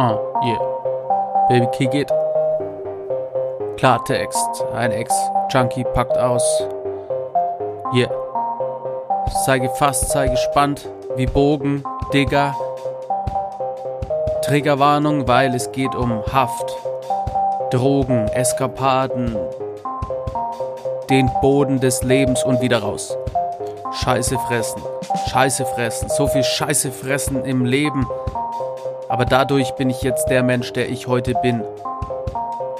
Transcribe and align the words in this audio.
Uh, 0.00 0.16
yeah. 0.42 0.58
Baby, 1.50 1.66
kick 1.76 1.92
it. 1.92 2.10
Klartext. 3.76 4.64
Ein 4.72 4.92
Ex-Junkie 4.92 5.84
packt 5.92 6.16
aus. 6.16 6.42
Yeah. 7.92 8.10
Sei 9.44 9.58
gefasst, 9.58 10.08
sei 10.08 10.28
gespannt. 10.28 10.88
Wie 11.16 11.26
Bogen, 11.26 11.84
Digger. 12.14 12.56
Triggerwarnung, 14.40 15.28
weil 15.28 15.54
es 15.54 15.70
geht 15.70 15.94
um 15.94 16.24
Haft. 16.32 16.74
Drogen, 17.70 18.26
Eskapaden. 18.28 19.36
Den 21.10 21.30
Boden 21.42 21.78
des 21.78 22.02
Lebens 22.02 22.42
und 22.42 22.62
wieder 22.62 22.78
raus. 22.78 23.18
Scheiße 23.92 24.38
fressen. 24.38 24.80
Scheiße 25.28 25.66
fressen. 25.66 26.08
So 26.08 26.26
viel 26.26 26.42
Scheiße 26.42 26.90
fressen 26.90 27.44
im 27.44 27.66
Leben. 27.66 28.06
Aber 29.10 29.24
dadurch 29.24 29.72
bin 29.72 29.90
ich 29.90 30.02
jetzt 30.02 30.26
der 30.26 30.44
Mensch, 30.44 30.72
der 30.72 30.88
ich 30.88 31.08
heute 31.08 31.34
bin. 31.42 31.62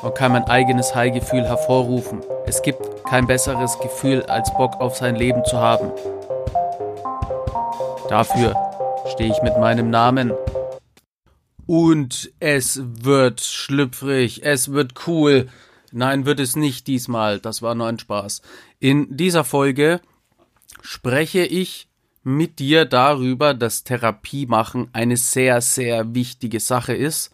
Und 0.02 0.14
kann 0.14 0.30
mein 0.30 0.44
eigenes 0.44 0.94
High-Gefühl 0.94 1.44
hervorrufen. 1.44 2.20
Es 2.46 2.62
gibt 2.62 3.04
kein 3.04 3.26
besseres 3.26 3.80
Gefühl, 3.80 4.22
als 4.22 4.54
Bock 4.54 4.80
auf 4.80 4.96
sein 4.96 5.16
Leben 5.16 5.44
zu 5.44 5.58
haben. 5.58 5.90
Dafür 8.08 8.54
stehe 9.12 9.32
ich 9.32 9.42
mit 9.42 9.58
meinem 9.58 9.90
Namen. 9.90 10.32
Und 11.66 12.30
es 12.38 12.80
wird 12.80 13.40
schlüpfrig, 13.40 14.44
es 14.44 14.72
wird 14.72 15.08
cool. 15.08 15.48
Nein, 15.90 16.26
wird 16.26 16.38
es 16.38 16.54
nicht 16.54 16.86
diesmal. 16.86 17.40
Das 17.40 17.60
war 17.60 17.74
nur 17.74 17.88
ein 17.88 17.98
Spaß. 17.98 18.40
In 18.78 19.16
dieser 19.16 19.42
Folge 19.42 20.00
spreche 20.80 21.40
ich 21.40 21.89
mit 22.22 22.58
dir 22.58 22.84
darüber, 22.84 23.54
dass 23.54 23.84
Therapie 23.84 24.46
machen 24.46 24.88
eine 24.92 25.16
sehr, 25.16 25.60
sehr 25.60 26.14
wichtige 26.14 26.60
Sache 26.60 26.94
ist. 26.94 27.30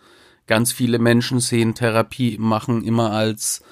Ganz 0.46 0.72
viele 0.72 0.98
Menschen 0.98 1.40
sehen 1.40 1.74
Therapie 1.74 2.36
machen 2.38 2.84
immer 2.84 3.12
als 3.12 3.62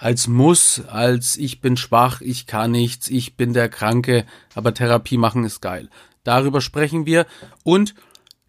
als 0.00 0.28
muss, 0.28 0.80
als 0.86 1.36
ich 1.36 1.60
bin 1.60 1.76
schwach, 1.76 2.20
ich 2.20 2.46
kann 2.46 2.70
nichts, 2.70 3.08
ich 3.08 3.36
bin 3.36 3.52
der 3.52 3.68
Kranke, 3.68 4.24
aber 4.54 4.72
Therapie 4.72 5.18
machen 5.18 5.42
ist 5.42 5.60
geil. 5.60 5.88
Darüber 6.22 6.60
sprechen 6.60 7.04
wir 7.04 7.26
und 7.64 7.96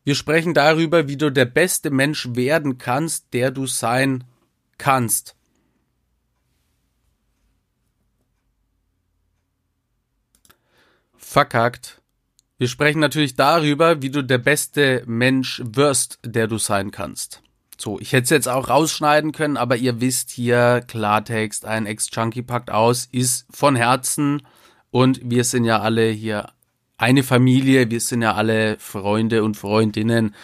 wir 0.04 0.14
sprechen 0.16 0.54
darüber, 0.54 1.08
wie 1.08 1.18
du 1.18 1.32
der 1.32 1.46
beste 1.46 1.90
Mensch 1.90 2.30
werden 2.34 2.78
kannst, 2.78 3.34
der 3.34 3.50
du 3.52 3.66
sein 3.66 4.26
kannst. 4.78 5.36
Verkackt. 11.20 12.02
Wir 12.58 12.68
sprechen 12.68 13.00
natürlich 13.00 13.36
darüber, 13.36 14.02
wie 14.02 14.10
du 14.10 14.24
der 14.24 14.38
beste 14.38 15.04
Mensch 15.06 15.62
wirst, 15.64 16.20
der 16.26 16.48
du 16.48 16.58
sein 16.58 16.92
kannst. 16.92 17.42
So, 17.78 18.00
ich 18.00 18.12
hätte 18.12 18.24
es 18.24 18.30
jetzt 18.32 18.50
auch 18.50 18.68
rausschneiden 18.68 19.32
können, 19.32 19.56
aber 19.56 19.78
ihr 19.78 20.02
wisst 20.02 20.32
hier, 20.32 20.84
Klartext, 20.86 21.66
ein 21.66 21.86
Ex-Junkie 21.86 22.42
packt 22.42 22.72
aus, 22.72 23.08
ist 23.12 23.46
von 23.52 23.76
Herzen 23.78 24.42
und 24.92 25.22
wir 25.24 25.46
sind 25.46 25.64
ja 25.64 25.80
alle 25.80 26.10
hier 26.10 26.50
eine 26.98 27.24
Familie, 27.24 27.90
wir 27.90 28.02
sind 28.02 28.22
ja 28.22 28.34
alle 28.34 28.78
Freunde 28.80 29.44
und 29.44 29.56
Freundinnen 29.56 30.36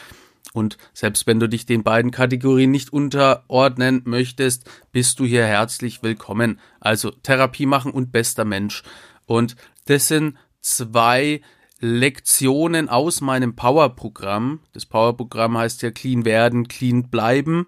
und 0.56 0.78
selbst 0.94 1.28
wenn 1.28 1.42
du 1.42 1.50
dich 1.50 1.66
den 1.66 1.84
beiden 1.84 2.12
Kategorien 2.12 2.72
nicht 2.72 2.94
unterordnen 2.94 4.04
möchtest, 4.06 4.70
bist 4.94 5.20
du 5.20 5.26
hier 5.26 5.46
herzlich 5.46 6.02
willkommen. 6.02 6.62
Also 6.80 7.12
Therapie 7.12 7.66
machen 7.66 7.92
und 7.92 8.14
bester 8.14 8.46
Mensch. 8.46 8.84
Und 9.26 9.58
das 9.88 10.08
sind 10.08 10.38
zwei 10.66 11.42
Lektionen 11.80 12.90
aus 12.90 13.22
meinem 13.22 13.56
Power-Programm. 13.56 14.62
Das 14.74 14.86
Power-Programm 14.86 15.58
heißt 15.58 15.82
ja 15.84 15.92
Clean 15.92 16.26
werden, 16.26 16.68
clean 16.68 17.10
bleiben. 17.10 17.68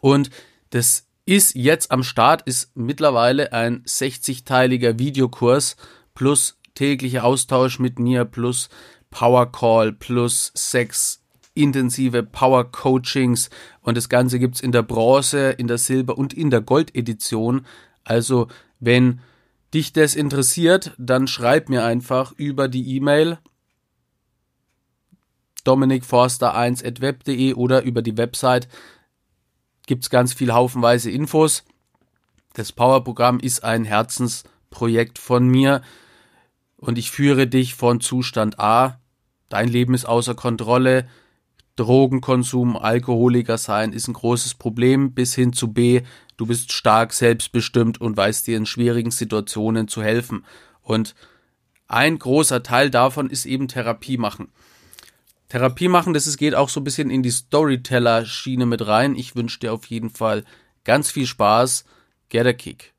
Und 0.00 0.30
das 0.70 1.06
ist 1.26 1.54
jetzt 1.54 1.92
am 1.92 2.02
Start, 2.02 2.42
ist 2.42 2.76
mittlerweile 2.76 3.52
ein 3.52 3.84
60-teiliger 3.84 4.98
Videokurs 4.98 5.76
plus 6.14 6.58
täglicher 6.74 7.24
Austausch 7.24 7.78
mit 7.78 7.98
mir 7.98 8.24
plus 8.24 8.68
Power 9.10 9.52
Call 9.52 9.92
plus 9.92 10.50
sechs 10.54 11.22
intensive 11.54 12.22
Power 12.22 12.70
Coachings 12.70 13.50
und 13.82 13.96
das 13.96 14.08
Ganze 14.08 14.38
gibt's 14.38 14.60
in 14.60 14.72
der 14.72 14.82
Bronze, 14.82 15.50
in 15.50 15.66
der 15.66 15.78
Silber 15.78 16.16
und 16.16 16.32
in 16.32 16.50
der 16.50 16.60
Gold 16.60 16.94
Edition. 16.94 17.66
Also 18.04 18.48
wenn 18.78 19.20
dich 19.74 19.92
das 19.92 20.14
interessiert, 20.14 20.92
dann 20.98 21.26
schreib 21.26 21.68
mir 21.68 21.84
einfach 21.84 22.32
über 22.32 22.68
die 22.68 22.96
E-Mail 22.96 23.38
dominikforster1.web.de 25.64 27.54
oder 27.54 27.82
über 27.82 28.02
die 28.02 28.16
Website. 28.16 28.68
Gibt's 29.86 30.10
ganz 30.10 30.32
viel 30.32 30.52
haufenweise 30.52 31.10
Infos. 31.10 31.64
Das 32.54 32.72
Powerprogramm 32.72 33.38
ist 33.40 33.62
ein 33.62 33.84
Herzensprojekt 33.84 35.18
von 35.18 35.46
mir 35.46 35.82
und 36.76 36.98
ich 36.98 37.10
führe 37.10 37.46
dich 37.46 37.74
von 37.74 38.00
Zustand 38.00 38.58
A, 38.58 38.98
dein 39.48 39.68
Leben 39.68 39.94
ist 39.94 40.06
außer 40.06 40.34
Kontrolle, 40.34 41.06
Drogenkonsum, 41.76 42.76
Alkoholiker 42.76 43.58
sein 43.58 43.92
ist 43.92 44.08
ein 44.08 44.14
großes 44.14 44.54
Problem, 44.54 45.12
bis 45.12 45.34
hin 45.34 45.52
zu 45.52 45.72
B, 45.72 46.02
du 46.36 46.46
bist 46.46 46.72
stark 46.72 47.12
selbstbestimmt 47.12 48.00
und 48.00 48.16
weißt 48.16 48.46
dir 48.46 48.56
in 48.56 48.66
schwierigen 48.66 49.10
Situationen 49.10 49.88
zu 49.88 50.02
helfen. 50.02 50.44
Und 50.82 51.14
ein 51.86 52.18
großer 52.18 52.62
Teil 52.62 52.90
davon 52.90 53.30
ist 53.30 53.46
eben 53.46 53.68
Therapie 53.68 54.16
machen. 54.16 54.48
Therapie 55.48 55.88
machen, 55.88 56.14
das 56.14 56.36
geht 56.36 56.54
auch 56.54 56.68
so 56.68 56.80
ein 56.80 56.84
bisschen 56.84 57.10
in 57.10 57.22
die 57.22 57.30
Storyteller-Schiene 57.30 58.66
mit 58.66 58.86
rein. 58.86 59.16
Ich 59.16 59.34
wünsche 59.34 59.58
dir 59.58 59.72
auf 59.72 59.86
jeden 59.86 60.10
Fall 60.10 60.44
ganz 60.84 61.10
viel 61.10 61.26
Spaß. 61.26 61.84
Get 62.28 62.46
a 62.46 62.52
kick. 62.52 62.94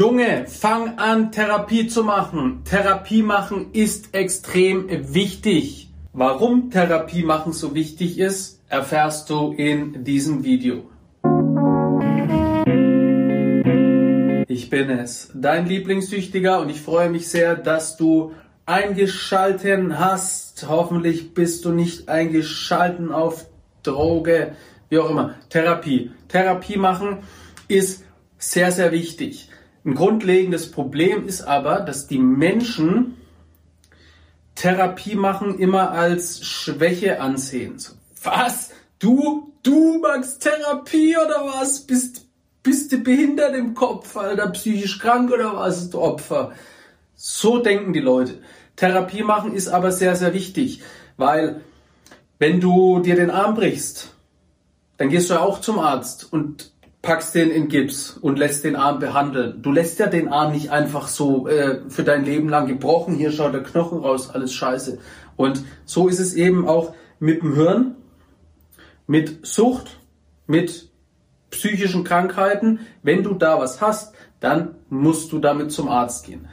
Junge, 0.00 0.46
fang 0.46 0.96
an, 0.98 1.32
Therapie 1.32 1.88
zu 1.88 2.04
machen. 2.04 2.62
Therapie 2.62 3.22
machen 3.22 3.72
ist 3.72 4.14
extrem 4.14 5.12
wichtig. 5.12 5.87
Warum 6.20 6.72
Therapie 6.72 7.22
machen 7.22 7.52
so 7.52 7.76
wichtig 7.76 8.18
ist, 8.18 8.60
erfährst 8.68 9.30
du 9.30 9.52
in 9.52 10.02
diesem 10.02 10.42
Video. 10.42 10.82
Ich 14.48 14.68
bin 14.68 14.90
es, 14.90 15.30
dein 15.32 15.66
Lieblingssüchtiger 15.66 16.60
und 16.60 16.70
ich 16.70 16.80
freue 16.80 17.08
mich 17.08 17.28
sehr, 17.28 17.54
dass 17.54 17.96
du 17.96 18.32
eingeschalten 18.66 20.00
hast. 20.00 20.66
Hoffentlich 20.68 21.34
bist 21.34 21.64
du 21.64 21.70
nicht 21.70 22.08
eingeschalten 22.08 23.12
auf 23.12 23.46
Droge, 23.84 24.56
wie 24.88 24.98
auch 24.98 25.10
immer. 25.10 25.36
Therapie. 25.50 26.10
Therapie 26.26 26.78
machen 26.78 27.18
ist 27.68 28.04
sehr, 28.38 28.72
sehr 28.72 28.90
wichtig. 28.90 29.50
Ein 29.84 29.94
grundlegendes 29.94 30.72
Problem 30.72 31.28
ist 31.28 31.42
aber, 31.42 31.78
dass 31.78 32.08
die 32.08 32.18
Menschen 32.18 33.14
Therapie 34.58 35.14
machen 35.14 35.56
immer 35.60 35.92
als 35.92 36.44
Schwäche 36.44 37.20
ansehen. 37.20 37.78
So, 37.78 37.92
was? 38.24 38.70
Du, 38.98 39.52
du 39.62 40.00
magst 40.00 40.42
Therapie 40.42 41.16
oder 41.16 41.46
was? 41.46 41.86
Bist, 41.86 42.26
bist 42.64 42.90
du 42.90 42.98
behindert 42.98 43.54
im 43.54 43.74
Kopf, 43.74 44.16
Alter, 44.16 44.50
psychisch 44.50 44.98
krank 44.98 45.30
oder 45.30 45.54
was, 45.54 45.90
du 45.90 46.00
Opfer? 46.00 46.54
So 47.14 47.58
denken 47.58 47.92
die 47.92 48.00
Leute. 48.00 48.40
Therapie 48.74 49.22
machen 49.22 49.54
ist 49.54 49.68
aber 49.68 49.92
sehr, 49.92 50.16
sehr 50.16 50.34
wichtig, 50.34 50.82
weil 51.16 51.60
wenn 52.40 52.60
du 52.60 52.98
dir 52.98 53.14
den 53.14 53.30
Arm 53.30 53.54
brichst, 53.54 54.12
dann 54.96 55.08
gehst 55.08 55.30
du 55.30 55.34
ja 55.34 55.40
auch 55.40 55.60
zum 55.60 55.78
Arzt 55.78 56.32
und 56.32 56.72
packst 57.02 57.34
den 57.34 57.50
in 57.50 57.68
Gips 57.68 58.18
und 58.20 58.38
lässt 58.38 58.64
den 58.64 58.76
Arm 58.76 58.98
behandeln. 58.98 59.62
Du 59.62 59.70
lässt 59.72 59.98
ja 59.98 60.06
den 60.06 60.28
Arm 60.28 60.52
nicht 60.52 60.70
einfach 60.70 61.08
so 61.08 61.46
äh, 61.46 61.80
für 61.88 62.02
dein 62.02 62.24
Leben 62.24 62.48
lang 62.48 62.66
gebrochen. 62.66 63.14
Hier 63.14 63.30
schaut 63.30 63.54
der 63.54 63.62
Knochen 63.62 63.98
raus, 63.98 64.30
alles 64.30 64.52
scheiße. 64.52 64.98
Und 65.36 65.62
so 65.84 66.08
ist 66.08 66.18
es 66.18 66.34
eben 66.34 66.66
auch 66.66 66.94
mit 67.20 67.42
dem 67.42 67.54
Hirn, 67.54 67.96
mit 69.06 69.46
Sucht, 69.46 70.00
mit 70.46 70.90
psychischen 71.50 72.04
Krankheiten. 72.04 72.80
Wenn 73.02 73.22
du 73.22 73.34
da 73.34 73.60
was 73.60 73.80
hast, 73.80 74.14
dann 74.40 74.74
musst 74.90 75.32
du 75.32 75.38
damit 75.38 75.72
zum 75.72 75.88
Arzt 75.88 76.26
gehen. 76.26 76.48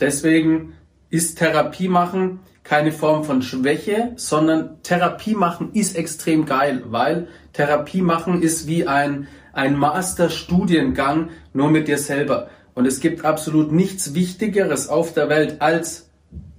Deswegen 0.00 0.74
ist 1.10 1.38
Therapie 1.38 1.88
machen 1.88 2.40
keine 2.64 2.92
Form 2.92 3.24
von 3.24 3.42
Schwäche, 3.42 4.12
sondern 4.16 4.82
Therapie 4.82 5.34
machen 5.34 5.70
ist 5.72 5.96
extrem 5.96 6.46
geil, 6.46 6.84
weil 6.86 7.28
Therapie 7.52 8.02
machen 8.02 8.42
ist 8.42 8.66
wie 8.66 8.86
ein 8.86 9.28
ein 9.52 9.76
Masterstudiengang 9.76 11.30
nur 11.52 11.70
mit 11.70 11.88
dir 11.88 11.98
selber. 11.98 12.48
Und 12.74 12.86
es 12.86 13.00
gibt 13.00 13.24
absolut 13.24 13.70
nichts 13.70 14.14
Wichtigeres 14.14 14.88
auf 14.88 15.12
der 15.12 15.28
Welt 15.28 15.60
als 15.60 16.10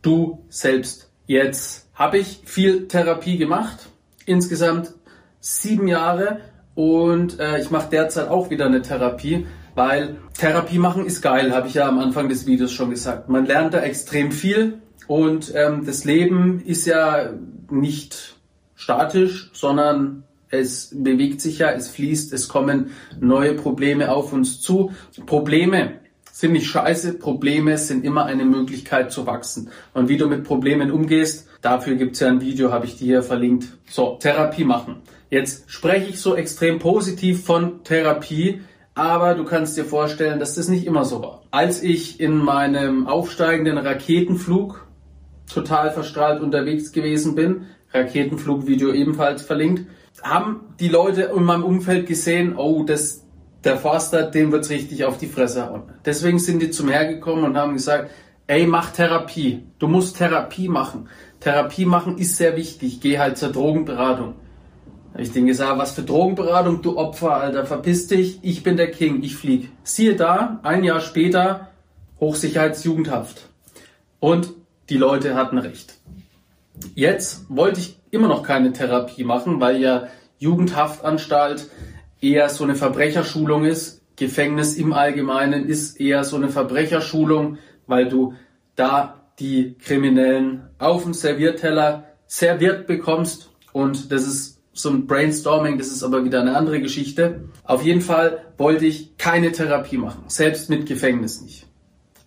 du 0.01 0.45
selbst. 0.49 1.09
Jetzt 1.25 1.87
habe 1.95 2.19
ich 2.19 2.41
viel 2.45 2.87
Therapie 2.87 3.37
gemacht, 3.37 3.89
insgesamt 4.25 4.93
sieben 5.39 5.87
Jahre 5.87 6.41
und 6.75 7.39
äh, 7.39 7.59
ich 7.59 7.71
mache 7.71 7.89
derzeit 7.89 8.29
auch 8.29 8.49
wieder 8.49 8.65
eine 8.65 8.81
Therapie, 8.81 9.47
weil 9.75 10.17
Therapie 10.37 10.77
machen 10.77 11.05
ist 11.05 11.21
geil, 11.21 11.53
habe 11.53 11.67
ich 11.67 11.75
ja 11.75 11.87
am 11.87 11.99
Anfang 11.99 12.29
des 12.29 12.45
Videos 12.45 12.71
schon 12.71 12.91
gesagt. 12.91 13.29
Man 13.29 13.45
lernt 13.45 13.73
da 13.73 13.79
extrem 13.79 14.31
viel 14.31 14.81
und 15.07 15.51
ähm, 15.55 15.85
das 15.85 16.05
Leben 16.05 16.61
ist 16.63 16.85
ja 16.85 17.31
nicht 17.69 18.35
statisch, 18.75 19.51
sondern 19.53 20.23
Es 20.53 20.91
bewegt 20.93 21.41
sich 21.41 21.57
ja, 21.57 21.71
es 21.71 21.87
fließt, 21.89 22.31
es 22.31 22.47
kommen 22.47 22.91
neue 23.19 23.55
Probleme 23.55 24.11
auf 24.11 24.33
uns 24.33 24.61
zu. 24.61 24.91
Probleme 25.25 25.93
sind 26.31 26.51
nicht 26.51 26.67
scheiße, 26.67 27.13
Probleme 27.15 27.79
sind 27.79 28.05
immer 28.05 28.25
eine 28.25 28.45
Möglichkeit 28.45 29.11
zu 29.11 29.25
wachsen. 29.25 29.71
Und 29.95 30.09
wie 30.09 30.17
du 30.17 30.27
mit 30.27 30.43
Problemen 30.43 30.91
umgehst, 30.91 31.47
dafür 31.63 31.95
gibt's 31.95 32.19
ja 32.19 32.27
ein 32.27 32.39
Video, 32.39 32.71
habe 32.71 32.85
ich 32.85 32.97
dir 32.97 33.05
hier 33.05 33.23
verlinkt. 33.23 33.65
So, 33.89 34.17
Therapie 34.19 34.63
machen. 34.63 34.97
Jetzt 35.31 35.71
spreche 35.71 36.11
ich 36.11 36.21
so 36.21 36.35
extrem 36.35 36.77
positiv 36.77 37.43
von 37.43 37.83
Therapie, 37.83 38.61
aber 38.93 39.33
du 39.33 39.45
kannst 39.45 39.75
dir 39.75 39.85
vorstellen, 39.85 40.39
dass 40.39 40.53
das 40.53 40.67
nicht 40.67 40.85
immer 40.85 41.03
so 41.03 41.23
war. 41.23 41.41
Als 41.49 41.81
ich 41.81 42.19
in 42.19 42.37
meinem 42.37 43.07
aufsteigenden 43.07 43.79
Raketenflug 43.79 44.85
total 45.51 45.89
verstrahlt 45.89 46.43
unterwegs 46.43 46.91
gewesen 46.91 47.33
bin, 47.33 47.65
Raketenflugvideo 47.91 48.93
ebenfalls 48.93 49.41
verlinkt, 49.41 49.87
haben 50.23 50.61
die 50.79 50.87
Leute 50.87 51.23
in 51.35 51.43
meinem 51.43 51.63
Umfeld 51.63 52.07
gesehen, 52.07 52.55
oh, 52.57 52.83
das, 52.83 53.23
der 53.63 53.77
Forster, 53.77 54.23
dem 54.23 54.51
wird's 54.51 54.69
richtig 54.69 55.05
auf 55.05 55.17
die 55.17 55.27
Fresse 55.27 55.69
hauen. 55.69 55.83
Deswegen 56.05 56.39
sind 56.39 56.61
die 56.61 56.71
zum 56.71 56.89
hergekommen 56.89 57.43
und 57.43 57.57
haben 57.57 57.73
gesagt, 57.73 58.09
ey, 58.47 58.65
mach 58.65 58.91
Therapie. 58.91 59.63
Du 59.79 59.87
musst 59.87 60.17
Therapie 60.17 60.69
machen. 60.69 61.09
Therapie 61.39 61.85
machen 61.85 62.17
ist 62.17 62.37
sehr 62.37 62.55
wichtig. 62.55 63.01
Geh 63.01 63.19
halt 63.19 63.37
zur 63.37 63.51
Drogenberatung. 63.51 64.35
Da 65.13 65.19
ich 65.19 65.31
denen 65.31 65.47
gesagt, 65.47 65.77
was 65.77 65.91
für 65.91 66.01
Drogenberatung, 66.01 66.81
du 66.81 66.97
Opfer, 66.97 67.35
Alter, 67.35 67.65
verpiss 67.65 68.07
dich, 68.07 68.39
ich 68.41 68.63
bin 68.63 68.77
der 68.77 68.89
King, 68.89 69.21
ich 69.21 69.35
flieg. 69.35 69.69
Siehe 69.83 70.15
da, 70.15 70.59
ein 70.63 70.83
Jahr 70.83 71.01
später, 71.01 71.67
Hochsicherheitsjugendhaft. 72.19 73.47
Und 74.19 74.49
die 74.89 74.97
Leute 74.97 75.35
hatten 75.35 75.57
recht. 75.59 75.95
Jetzt 76.95 77.45
wollte 77.49 77.79
ich 77.79 77.99
immer 78.13 78.27
noch 78.27 78.43
keine 78.43 78.71
Therapie 78.73 79.23
machen, 79.23 79.59
weil 79.59 79.81
ja 79.81 80.07
Jugendhaftanstalt 80.37 81.69
eher 82.21 82.49
so 82.49 82.63
eine 82.63 82.75
Verbrecherschulung 82.75 83.65
ist. 83.65 84.01
Gefängnis 84.15 84.75
im 84.75 84.93
Allgemeinen 84.93 85.65
ist 85.67 85.99
eher 85.99 86.23
so 86.23 86.35
eine 86.35 86.49
Verbrecherschulung, 86.49 87.57
weil 87.87 88.07
du 88.07 88.35
da 88.75 89.23
die 89.39 89.75
Kriminellen 89.79 90.69
auf 90.77 91.03
dem 91.03 91.13
Servierteller 91.13 92.05
serviert 92.27 92.85
bekommst 92.85 93.49
und 93.71 94.11
das 94.11 94.27
ist 94.27 94.59
so 94.73 94.89
ein 94.89 95.07
Brainstorming, 95.07 95.77
das 95.77 95.87
ist 95.87 96.03
aber 96.03 96.23
wieder 96.23 96.41
eine 96.41 96.55
andere 96.55 96.81
Geschichte. 96.81 97.49
Auf 97.63 97.83
jeden 97.83 98.01
Fall 98.01 98.45
wollte 98.57 98.85
ich 98.85 99.17
keine 99.17 99.51
Therapie 99.51 99.97
machen, 99.97 100.23
selbst 100.27 100.69
mit 100.69 100.85
Gefängnis 100.85 101.41
nicht. 101.41 101.67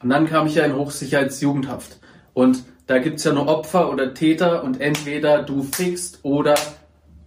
Und 0.03 0.11
dann 0.11 0.27
kam 0.27 0.47
ich 0.47 0.56
ja 0.56 0.65
in 0.65 0.77
Hochsicherheitsjugendhaft. 0.77 1.99
Und 2.35 2.65
da 2.87 2.99
gibt's 2.99 3.25
ja 3.25 3.33
nur 3.33 3.49
Opfer 3.49 3.91
oder 3.93 4.15
Täter 4.15 4.62
und 4.62 4.81
entweder 4.81 5.43
du 5.43 5.62
fickst 5.62 6.21
oder 6.23 6.55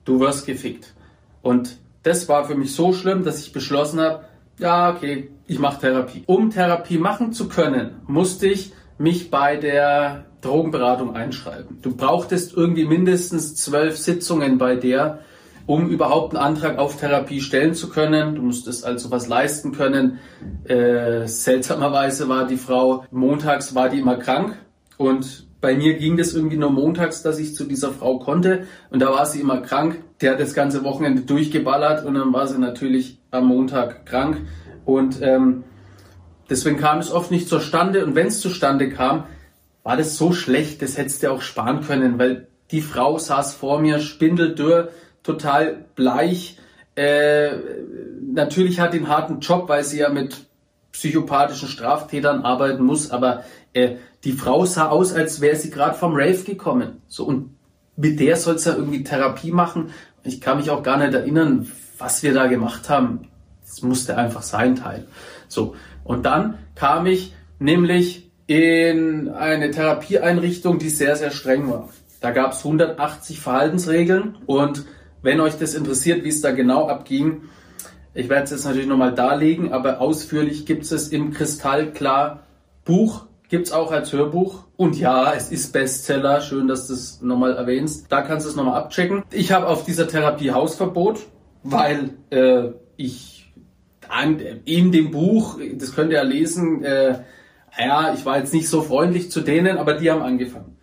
du 0.05 0.19
wirst 0.19 0.45
gefickt. 0.45 0.93
Und 1.41 1.77
das 2.03 2.29
war 2.29 2.45
für 2.45 2.55
mich 2.55 2.73
so 2.73 2.93
schlimm, 2.93 3.23
dass 3.23 3.39
ich 3.39 3.51
beschlossen 3.51 3.99
habe, 3.99 4.25
ja, 4.57 4.93
okay, 4.93 5.29
ich 5.47 5.59
mache 5.59 5.81
Therapie. 5.81 6.23
Um 6.25 6.49
Therapie 6.49 6.97
machen 6.97 7.33
zu 7.33 7.49
können, 7.49 8.01
musste 8.07 8.47
ich 8.47 8.73
mich 8.97 9.31
bei 9.31 9.55
der 9.55 10.25
Drogenberatung 10.41 11.15
einschreiben. 11.15 11.81
Du 11.81 11.95
brauchtest 11.95 12.55
irgendwie 12.55 12.85
mindestens 12.85 13.55
zwölf 13.55 13.97
Sitzungen 13.97 14.57
bei 14.57 14.75
der, 14.75 15.19
um 15.65 15.89
überhaupt 15.89 16.35
einen 16.35 16.43
Antrag 16.43 16.77
auf 16.77 16.97
Therapie 16.97 17.41
stellen 17.41 17.73
zu 17.73 17.89
können. 17.89 18.35
Du 18.35 18.41
musstest 18.41 18.85
also 18.85 19.11
was 19.11 19.27
leisten 19.27 19.71
können. 19.71 20.19
Äh, 20.65 21.27
seltsamerweise 21.27 22.27
war 22.27 22.47
die 22.47 22.57
Frau, 22.57 23.05
montags 23.11 23.75
war 23.75 23.89
die 23.89 23.99
immer 23.99 24.17
krank 24.17 24.57
und 24.97 25.48
bei 25.61 25.75
mir 25.75 25.95
ging 25.95 26.15
das 26.15 26.33
irgendwie 26.33 26.57
nur 26.57 26.71
montags, 26.71 27.21
dass 27.21 27.39
ich 27.39 27.53
zu 27.53 27.65
dieser 27.65 27.91
Frau 27.91 28.19
konnte 28.19 28.65
und 28.89 29.01
da 29.01 29.09
war 29.11 29.25
sie 29.25 29.41
immer 29.41 29.61
krank. 29.61 30.01
Der 30.21 30.31
hat 30.31 30.39
das 30.39 30.53
ganze 30.53 30.83
Wochenende 30.83 31.21
durchgeballert 31.21 32.05
und 32.05 32.13
dann 32.13 32.33
war 32.33 32.47
sie 32.47 32.57
natürlich 32.57 33.19
am 33.31 33.47
Montag 33.47 34.05
krank 34.05 34.41
und 34.85 35.21
ähm, 35.21 35.63
deswegen 36.49 36.77
kam 36.77 36.99
es 36.99 37.11
oft 37.11 37.31
nicht 37.31 37.49
zustande 37.49 38.05
und 38.05 38.15
wenn 38.15 38.27
es 38.27 38.39
zustande 38.39 38.89
kam, 38.89 39.25
war 39.83 39.97
das 39.97 40.17
so 40.17 40.31
schlecht, 40.31 40.81
das 40.81 40.97
hättest 40.97 41.23
du 41.23 41.31
auch 41.31 41.41
sparen 41.41 41.81
können, 41.81 42.19
weil 42.19 42.47
die 42.71 42.81
Frau 42.81 43.17
saß 43.17 43.55
vor 43.55 43.79
mir, 43.79 43.99
spindeldürr, 43.99 44.89
total 45.23 45.85
bleich. 45.95 46.57
Äh, 46.95 47.51
natürlich 48.21 48.79
hat 48.79 48.93
den 48.93 49.07
harten 49.07 49.39
Job, 49.39 49.67
weil 49.67 49.83
sie 49.83 49.99
ja 49.99 50.09
mit 50.09 50.48
psychopathischen 50.91 51.69
Straftätern 51.69 52.43
arbeiten 52.43 52.83
muss, 52.83 53.11
aber 53.11 53.43
äh, 53.73 53.95
die 54.23 54.33
Frau 54.33 54.65
sah 54.65 54.89
aus, 54.89 55.13
als 55.13 55.41
wäre 55.41 55.55
sie 55.55 55.69
gerade 55.69 55.97
vom 55.97 56.13
Rave 56.13 56.43
gekommen. 56.43 57.01
So 57.07 57.25
und 57.25 57.55
mit 57.95 58.19
der 58.19 58.35
soll 58.35 58.55
es 58.55 58.65
ja 58.65 58.75
irgendwie 58.75 59.03
Therapie 59.03 59.51
machen. 59.51 59.91
Ich 60.23 60.41
kann 60.41 60.57
mich 60.57 60.69
auch 60.69 60.83
gar 60.83 60.97
nicht 60.97 61.13
erinnern, 61.13 61.71
was 61.97 62.23
wir 62.23 62.33
da 62.33 62.47
gemacht 62.47 62.89
haben. 62.89 63.27
Das 63.65 63.81
musste 63.81 64.17
einfach 64.17 64.41
sein 64.41 64.75
Teil. 64.75 65.05
So 65.47 65.75
und 66.03 66.25
dann 66.25 66.57
kam 66.75 67.05
ich 67.05 67.33
nämlich 67.59 68.31
in 68.47 69.29
eine 69.29 69.69
Therapieeinrichtung, 69.69 70.79
die 70.79 70.89
sehr, 70.89 71.15
sehr 71.15 71.31
streng 71.31 71.69
war. 71.69 71.89
Da 72.19 72.31
gab 72.31 72.53
es 72.53 72.59
180 72.59 73.39
Verhaltensregeln 73.39 74.37
und 74.45 74.85
wenn 75.21 75.39
euch 75.39 75.57
das 75.57 75.75
interessiert, 75.75 76.23
wie 76.23 76.29
es 76.29 76.41
da 76.41 76.51
genau 76.51 76.87
abging, 76.87 77.43
ich 78.13 78.29
werde 78.29 78.43
es 78.43 78.51
jetzt 78.51 78.65
natürlich 78.65 78.87
nochmal 78.87 79.13
darlegen, 79.13 79.71
aber 79.71 80.01
ausführlich 80.01 80.65
gibt 80.65 80.89
es 80.91 81.09
im 81.09 81.31
Kristallklar 81.31 82.43
Buch, 82.85 83.25
gibt 83.49 83.67
es 83.67 83.73
auch 83.73 83.91
als 83.91 84.13
Hörbuch. 84.13 84.65
Und 84.77 84.97
ja, 84.97 85.33
es 85.33 85.51
ist 85.51 85.73
Bestseller, 85.73 86.41
schön, 86.41 86.67
dass 86.67 86.87
du 86.87 86.93
es 86.93 87.21
nochmal 87.21 87.55
erwähnst. 87.55 88.11
Da 88.11 88.21
kannst 88.21 88.45
du 88.45 88.49
es 88.49 88.55
nochmal 88.55 88.81
abchecken. 88.81 89.23
Ich 89.31 89.51
habe 89.51 89.67
auf 89.67 89.83
dieser 89.83 90.07
Therapie 90.07 90.51
Hausverbot, 90.51 91.19
weil 91.63 92.11
äh, 92.29 92.69
ich 92.97 93.35
in 94.65 94.91
dem 94.91 95.11
Buch, 95.11 95.59
das 95.75 95.93
könnt 95.93 96.11
ihr 96.11 96.17
ja 96.17 96.23
lesen, 96.23 96.83
äh, 96.83 97.19
ja, 97.77 98.13
ich 98.13 98.25
war 98.25 98.39
jetzt 98.39 98.53
nicht 98.53 98.67
so 98.67 98.81
freundlich 98.81 99.31
zu 99.31 99.41
denen, 99.41 99.77
aber 99.77 99.93
die 99.93 100.09
haben 100.09 100.23
angefangen. 100.23 100.77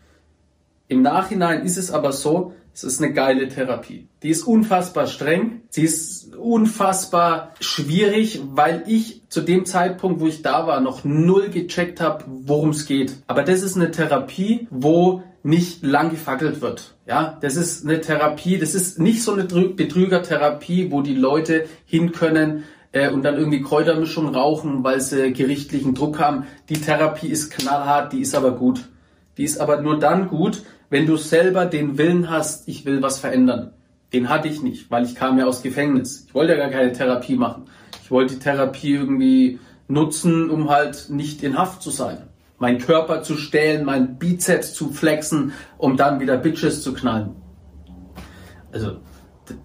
Im 0.88 1.02
Nachhinein 1.02 1.64
ist 1.64 1.76
es 1.76 1.90
aber 1.90 2.12
so, 2.12 2.54
es 2.76 2.84
ist 2.84 3.02
eine 3.02 3.14
geile 3.14 3.48
Therapie. 3.48 4.06
Die 4.22 4.28
ist 4.28 4.42
unfassbar 4.42 5.06
streng, 5.06 5.62
sie 5.70 5.84
ist 5.84 6.36
unfassbar 6.36 7.54
schwierig, 7.58 8.42
weil 8.52 8.84
ich 8.86 9.22
zu 9.30 9.40
dem 9.40 9.64
Zeitpunkt, 9.64 10.20
wo 10.20 10.26
ich 10.26 10.42
da 10.42 10.66
war, 10.66 10.82
noch 10.82 11.02
null 11.02 11.48
gecheckt 11.48 12.02
habe, 12.02 12.24
worum 12.26 12.70
es 12.70 12.84
geht. 12.84 13.16
Aber 13.28 13.44
das 13.44 13.62
ist 13.62 13.76
eine 13.76 13.92
Therapie, 13.92 14.68
wo 14.70 15.22
nicht 15.42 15.82
lang 15.82 16.10
gefackelt 16.10 16.60
wird. 16.60 16.96
Ja, 17.06 17.38
das 17.40 17.56
ist 17.56 17.86
eine 17.86 18.02
Therapie, 18.02 18.58
das 18.58 18.74
ist 18.74 18.98
nicht 18.98 19.22
so 19.22 19.32
eine 19.32 19.44
Betrügertherapie, 19.44 20.90
wo 20.90 21.00
die 21.00 21.14
Leute 21.14 21.64
hin 21.86 22.12
können, 22.12 22.64
äh, 22.92 23.10
und 23.10 23.22
dann 23.22 23.36
irgendwie 23.36 23.62
Kräutermischung 23.62 24.34
rauchen, 24.34 24.84
weil 24.84 25.00
sie 25.00 25.32
gerichtlichen 25.32 25.94
Druck 25.94 26.18
haben. 26.18 26.44
Die 26.68 26.80
Therapie 26.80 27.28
ist 27.28 27.50
knallhart, 27.50 28.12
die 28.12 28.20
ist 28.20 28.34
aber 28.34 28.52
gut. 28.52 28.84
Die 29.38 29.44
ist 29.44 29.60
aber 29.60 29.80
nur 29.80 29.98
dann 29.98 30.28
gut, 30.28 30.62
wenn 30.90 31.06
du 31.06 31.16
selber 31.16 31.66
den 31.66 31.98
Willen 31.98 32.30
hast, 32.30 32.68
ich 32.68 32.84
will 32.84 33.02
was 33.02 33.18
verändern. 33.18 33.72
Den 34.12 34.28
hatte 34.28 34.48
ich 34.48 34.62
nicht, 34.62 34.90
weil 34.90 35.04
ich 35.04 35.14
kam 35.14 35.38
ja 35.38 35.46
aus 35.46 35.62
Gefängnis. 35.62 36.24
Ich 36.28 36.34
wollte 36.34 36.52
ja 36.52 36.58
gar 36.58 36.70
keine 36.70 36.92
Therapie 36.92 37.36
machen. 37.36 37.64
Ich 38.02 38.10
wollte 38.10 38.34
die 38.34 38.40
Therapie 38.40 38.94
irgendwie 38.94 39.58
nutzen, 39.88 40.48
um 40.48 40.70
halt 40.70 41.10
nicht 41.10 41.42
in 41.42 41.58
Haft 41.58 41.82
zu 41.82 41.90
sein. 41.90 42.28
Mein 42.58 42.78
Körper 42.78 43.22
zu 43.22 43.36
stellen, 43.36 43.84
mein 43.84 44.16
Bizeps 44.18 44.74
zu 44.74 44.90
flexen, 44.90 45.52
um 45.76 45.96
dann 45.96 46.20
wieder 46.20 46.36
Bitches 46.36 46.82
zu 46.82 46.94
knallen. 46.94 47.36
Also 48.72 48.98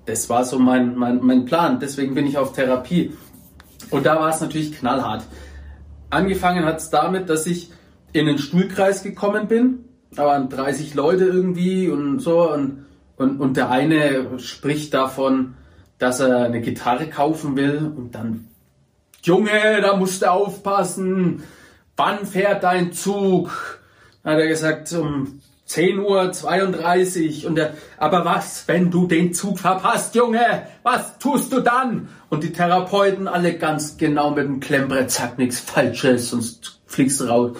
das 0.05 0.29
war 0.29 0.43
so 0.43 0.59
mein, 0.59 0.95
mein, 0.95 1.19
mein 1.21 1.45
Plan. 1.45 1.79
Deswegen 1.79 2.15
bin 2.15 2.25
ich 2.25 2.37
auf 2.37 2.53
Therapie. 2.53 3.13
Und 3.89 4.05
da 4.05 4.19
war 4.19 4.29
es 4.29 4.41
natürlich 4.41 4.73
knallhart. 4.77 5.23
Angefangen 6.09 6.65
hat 6.65 6.79
es 6.79 6.89
damit, 6.89 7.29
dass 7.29 7.45
ich 7.45 7.71
in 8.13 8.25
den 8.25 8.37
Stuhlkreis 8.37 9.03
gekommen 9.03 9.47
bin. 9.47 9.85
Da 10.15 10.25
waren 10.25 10.49
30 10.49 10.93
Leute 10.93 11.25
irgendwie 11.25 11.89
und 11.89 12.19
so. 12.19 12.51
Und, 12.51 12.85
und, 13.17 13.39
und 13.39 13.57
der 13.57 13.69
eine 13.69 14.39
spricht 14.39 14.93
davon, 14.93 15.55
dass 15.99 16.19
er 16.19 16.45
eine 16.45 16.61
Gitarre 16.61 17.07
kaufen 17.07 17.55
will. 17.55 17.91
Und 17.95 18.15
dann, 18.15 18.47
Junge, 19.23 19.81
da 19.81 19.95
musst 19.95 20.21
du 20.21 20.31
aufpassen. 20.31 21.43
Wann 21.95 22.25
fährt 22.25 22.63
dein 22.63 22.93
Zug? 22.93 23.79
Hat 24.23 24.37
er 24.37 24.47
gesagt, 24.47 24.91
um 24.93 25.41
10 25.71 25.99
Uhr 25.99 26.33
32 26.33 27.47
und 27.47 27.55
der, 27.55 27.75
aber 27.97 28.25
was, 28.25 28.67
wenn 28.67 28.91
du 28.91 29.07
den 29.07 29.33
Zug 29.33 29.57
verpasst, 29.57 30.15
Junge? 30.15 30.67
Was 30.83 31.17
tust 31.17 31.53
du 31.53 31.61
dann? 31.61 32.09
Und 32.29 32.43
die 32.43 32.51
Therapeuten 32.51 33.29
alle 33.29 33.57
ganz 33.57 33.95
genau 33.95 34.31
mit 34.31 34.45
dem 34.45 34.59
Klemmbrett, 34.59 35.11
sag 35.11 35.37
nichts 35.37 35.61
Falsches, 35.61 36.31
sonst 36.31 36.81
fliegst 36.87 37.21
du 37.21 37.25
raus. 37.25 37.57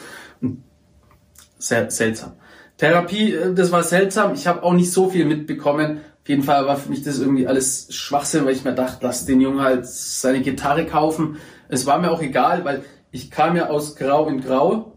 Sehr 1.58 1.89
seltsam. 1.89 2.34
Therapie, 2.81 3.33
äh, 3.33 3.53
das 3.53 3.71
war 3.71 3.83
seltsam. 3.83 4.33
Ich 4.33 4.47
habe 4.47 4.63
auch 4.63 4.73
nicht 4.73 4.91
so 4.91 5.09
viel 5.09 5.25
mitbekommen. 5.25 6.01
Auf 6.23 6.29
jeden 6.29 6.43
Fall 6.43 6.65
war 6.65 6.77
für 6.77 6.89
mich 6.89 7.03
das 7.03 7.19
irgendwie 7.19 7.47
alles 7.47 7.88
Schwachsinn, 7.91 8.45
weil 8.45 8.53
ich 8.53 8.63
mir 8.63 8.73
dachte, 8.73 8.97
lass 9.01 9.25
den 9.25 9.39
Jungen 9.39 9.61
halt 9.61 9.85
seine 9.85 10.41
Gitarre 10.41 10.85
kaufen. 10.85 11.38
Es 11.69 11.85
war 11.85 12.00
mir 12.00 12.11
auch 12.11 12.21
egal, 12.21 12.65
weil 12.65 12.83
ich 13.11 13.29
kam 13.29 13.55
ja 13.55 13.69
aus 13.69 13.95
Grau 13.95 14.27
in 14.27 14.41
Grau 14.41 14.93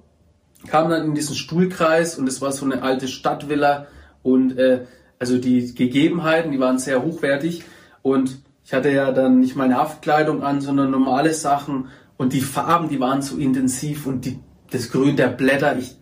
kam 0.67 0.89
dann 0.89 1.05
in 1.05 1.15
diesen 1.15 1.35
Stuhlkreis 1.35 2.19
und 2.19 2.27
es 2.27 2.41
war 2.41 2.51
so 2.51 2.65
eine 2.65 2.81
alte 2.81 3.07
Stadtvilla 3.07 3.87
und 4.23 4.57
äh, 4.59 4.87
also 5.19 5.37
die 5.37 5.75
Gegebenheiten, 5.75 6.53
die 6.53 6.59
waren 6.59 6.79
sehr 6.79 7.03
hochwertig 7.03 7.65
Und 8.01 8.39
ich 8.65 8.73
hatte 8.73 8.91
ja 8.91 9.13
dann 9.13 9.41
nicht 9.41 9.57
meine 9.57 9.77
Haftkleidung 9.77 10.43
an, 10.43 10.63
sondern 10.63 10.91
normale 10.91 11.35
Sachen. 11.35 11.89
Und 12.17 12.33
die 12.33 12.41
Farben, 12.41 12.89
die 12.89 13.01
waren 13.01 13.21
so 13.21 13.37
intensiv 13.37 14.07
und 14.07 14.25
die, 14.25 14.39
das 14.71 14.91
Grün 14.91 15.17
der 15.17 15.29
Blätter, 15.29 15.77
ich, 15.77 15.97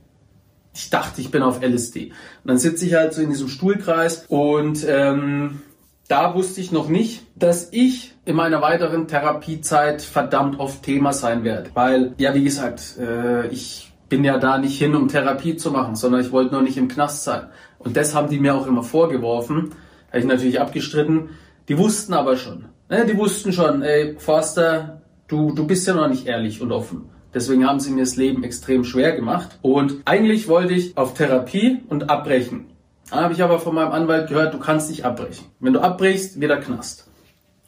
ich 0.75 0.91
dachte, 0.91 1.21
ich 1.21 1.31
bin 1.31 1.43
auf 1.43 1.63
LSD. 1.63 2.07
Und 2.07 2.15
dann 2.45 2.59
sitze 2.59 2.87
ich 2.87 2.95
halt 2.95 3.13
so 3.13 3.23
in 3.23 3.31
diesem 3.31 3.49
Stuhlkreis 3.49 4.25
und 4.29 4.87
ähm, 4.89 5.61
da 6.09 6.35
wusste 6.35 6.61
ich 6.61 6.73
noch 6.73 6.89
nicht, 6.89 7.25
dass 7.37 7.69
ich 7.73 8.15
in 8.25 8.37
meiner 8.37 8.61
weiteren 8.61 9.09
Therapiezeit 9.09 10.03
verdammt 10.03 10.59
oft 10.59 10.83
Thema 10.83 11.13
sein 11.13 11.45
werde. 11.45 11.71
Weil, 11.75 12.15
ja, 12.19 12.35
wie 12.35 12.45
gesagt, 12.45 12.99
äh, 12.99 13.49
ich 13.49 13.93
bin 14.09 14.25
ja 14.25 14.39
da 14.39 14.59
nicht 14.59 14.79
hin, 14.79 14.95
um 14.95 15.09
Therapie 15.09 15.57
zu 15.57 15.71
machen, 15.71 15.97
sondern 15.97 16.21
ich 16.21 16.33
wollte 16.33 16.53
nur 16.53 16.63
nicht 16.63 16.77
im 16.77 16.89
Knast 16.89 17.25
sein. 17.25 17.49
Und 17.79 17.97
das 17.97 18.15
haben 18.15 18.29
die 18.29 18.39
mir 18.39 18.55
auch 18.55 18.67
immer 18.67 18.83
vorgeworfen. 18.83 19.71
Habe 20.09 20.19
ich 20.19 20.27
natürlich 20.27 20.61
abgestritten. 20.61 21.31
Die 21.69 21.79
wussten 21.79 22.13
aber 22.13 22.37
schon. 22.37 22.67
Ne? 22.91 23.07
Die 23.07 23.17
wussten 23.17 23.53
schon, 23.53 23.83
ey, 23.83 24.17
Forster, 24.19 25.01
du, 25.29 25.53
du 25.53 25.67
bist 25.67 25.87
ja 25.87 25.95
noch 25.95 26.09
nicht 26.09 26.27
ehrlich 26.27 26.61
und 26.61 26.73
offen. 26.73 27.09
Deswegen 27.35 27.67
haben 27.67 27.81
sie 27.81 27.91
mir 27.91 28.03
das 28.03 28.17
Leben 28.17 28.45
extrem 28.45 28.85
schwer 28.85 29.17
gemacht. 29.17 29.59
Und 29.63 30.03
eigentlich 30.05 30.49
wollte 30.49 30.75
ich 30.75 30.97
auf 30.97 31.15
Therapie 31.15 31.83
und 31.89 32.11
abbrechen. 32.11 32.67
Dann 33.11 33.21
habe 33.25 33.35
ich 33.35 33.43
aber 33.43 33.59
von 33.59 33.75
meinem 33.75 33.93
Anwalt 33.93 34.29
gehört, 34.29 34.55
du 34.55 34.59
kannst 34.59 34.91
nicht 34.91 35.05
abbrechen. 35.05 35.47
Wenn 35.61 35.73
du 35.73 35.81
abbrichst, 35.81 36.41
wieder 36.41 36.59
Knast. 36.59 37.09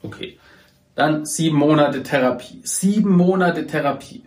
Okay. 0.02 0.38
Dann 0.94 1.24
sieben 1.24 1.58
Monate 1.58 2.02
Therapie. 2.02 2.60
Sieben 2.62 3.16
Monate 3.16 3.66
Therapie. 3.66 4.24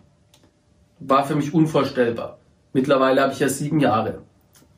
War 0.99 1.25
für 1.25 1.35
mich 1.35 1.53
unvorstellbar. 1.53 2.39
Mittlerweile 2.73 3.21
habe 3.21 3.33
ich 3.33 3.39
ja 3.39 3.49
sieben 3.49 3.79
Jahre. 3.79 4.23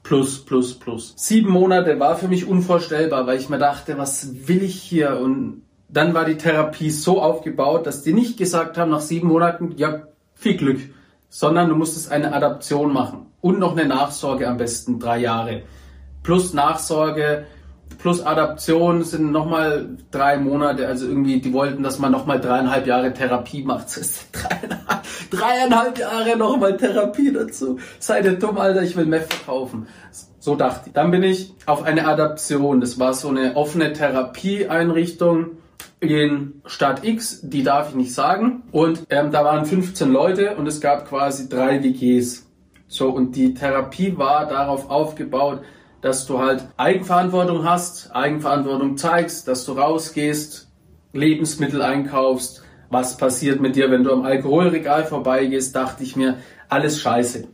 Plus, 0.04 0.44
plus, 0.46 0.78
plus. 0.78 1.14
Sieben 1.18 1.52
Monate 1.52 2.00
war 2.00 2.16
für 2.16 2.28
mich 2.28 2.48
unvorstellbar, 2.48 3.28
weil 3.28 3.40
ich 3.40 3.50
mir 3.50 3.60
dachte, 3.60 3.98
was 3.98 4.48
will 4.48 4.64
ich 4.64 4.82
hier? 4.82 5.20
Und 5.20 5.64
dann 5.88 6.14
war 6.14 6.26
die 6.26 6.38
Therapie 6.38 6.90
so 6.90 7.22
aufgebaut, 7.22 7.86
dass 7.86 8.04
die 8.04 8.14
nicht 8.14 8.38
gesagt 8.38 8.78
haben, 8.78 8.92
nach 8.92 9.02
sieben 9.02 9.28
Monaten, 9.28 9.74
ja, 9.78 10.04
viel 10.40 10.56
Glück, 10.56 10.80
sondern 11.28 11.70
du 11.70 11.76
musstest 11.76 12.12
eine 12.12 12.34
Adaption 12.34 12.94
machen 12.94 13.28
und 13.42 13.60
noch 13.60 13.78
eine 13.78 13.88
Nachsorge 13.88 14.48
am 14.48 14.58
besten 14.58 15.00
drei 15.00 15.20
Jahre. 15.20 15.64
Plus 16.24 16.54
Nachsorge, 16.54 17.46
plus 17.98 18.22
Adaption 18.26 19.04
sind 19.04 19.32
nochmal 19.32 19.98
drei 20.12 20.38
Monate. 20.38 20.88
Also 20.88 21.08
irgendwie, 21.08 21.42
die 21.42 21.54
wollten, 21.54 21.84
dass 21.84 22.00
man 22.00 22.12
nochmal 22.12 22.40
dreieinhalb 22.40 22.88
Jahre 22.88 23.14
Therapie 23.14 23.64
macht. 23.64 23.88
Dreieinhalb, 24.32 25.04
dreieinhalb 25.30 25.98
Jahre 25.98 26.38
nochmal 26.38 26.78
Therapie 26.78 27.34
dazu. 27.34 27.78
Seid 28.00 28.26
ihr 28.26 28.40
dumm, 28.40 28.58
Alter, 28.58 28.82
ich 28.82 28.96
will 28.96 29.06
Meth 29.06 29.34
verkaufen. 29.34 29.88
So 30.40 30.56
dachte 30.56 30.88
ich. 30.88 30.94
Dann 30.94 31.12
bin 31.12 31.24
ich 31.24 31.54
auf 31.66 31.84
eine 31.84 32.08
Adaption. 32.08 32.80
Das 32.80 32.98
war 32.98 33.14
so 33.14 33.28
eine 33.28 33.58
offene 33.58 33.92
Therapieeinrichtung 33.92 35.59
in 36.00 36.62
Stadt 36.66 37.04
X, 37.04 37.42
die 37.44 37.64
darf 37.64 37.90
ich 37.90 37.96
nicht 37.96 38.14
sagen. 38.14 38.64
Und 38.72 39.06
ähm, 39.10 39.32
da 39.32 39.44
waren 39.44 39.66
15 39.66 40.12
Leute 40.12 40.56
und 40.56 40.68
es 40.68 40.82
gab 40.82 41.08
quasi 41.08 41.50
drei 41.50 41.84
WGs. 41.84 42.48
So, 42.88 43.10
und 43.10 43.36
die 43.36 43.54
Therapie 43.54 44.18
war 44.18 44.48
darauf 44.48 44.90
aufgebaut, 44.90 45.62
dass 46.02 46.26
du 46.26 46.40
halt 46.40 46.64
Eigenverantwortung 46.78 47.64
hast, 47.64 48.16
Eigenverantwortung 48.16 48.98
zeigst, 48.98 49.48
dass 49.48 49.66
du 49.66 49.74
rausgehst, 49.74 50.70
Lebensmittel 51.14 51.82
einkaufst. 51.82 52.64
Was 52.90 53.18
passiert 53.18 53.62
mit 53.62 53.76
dir, 53.76 53.92
wenn 53.92 54.04
du 54.04 54.12
am 54.12 54.24
Alkoholregal 54.24 55.06
vorbeigehst, 55.06 55.76
dachte 55.76 56.04
ich 56.04 56.16
mir, 56.16 56.38
alles 56.70 57.02
scheiße. 57.02 57.48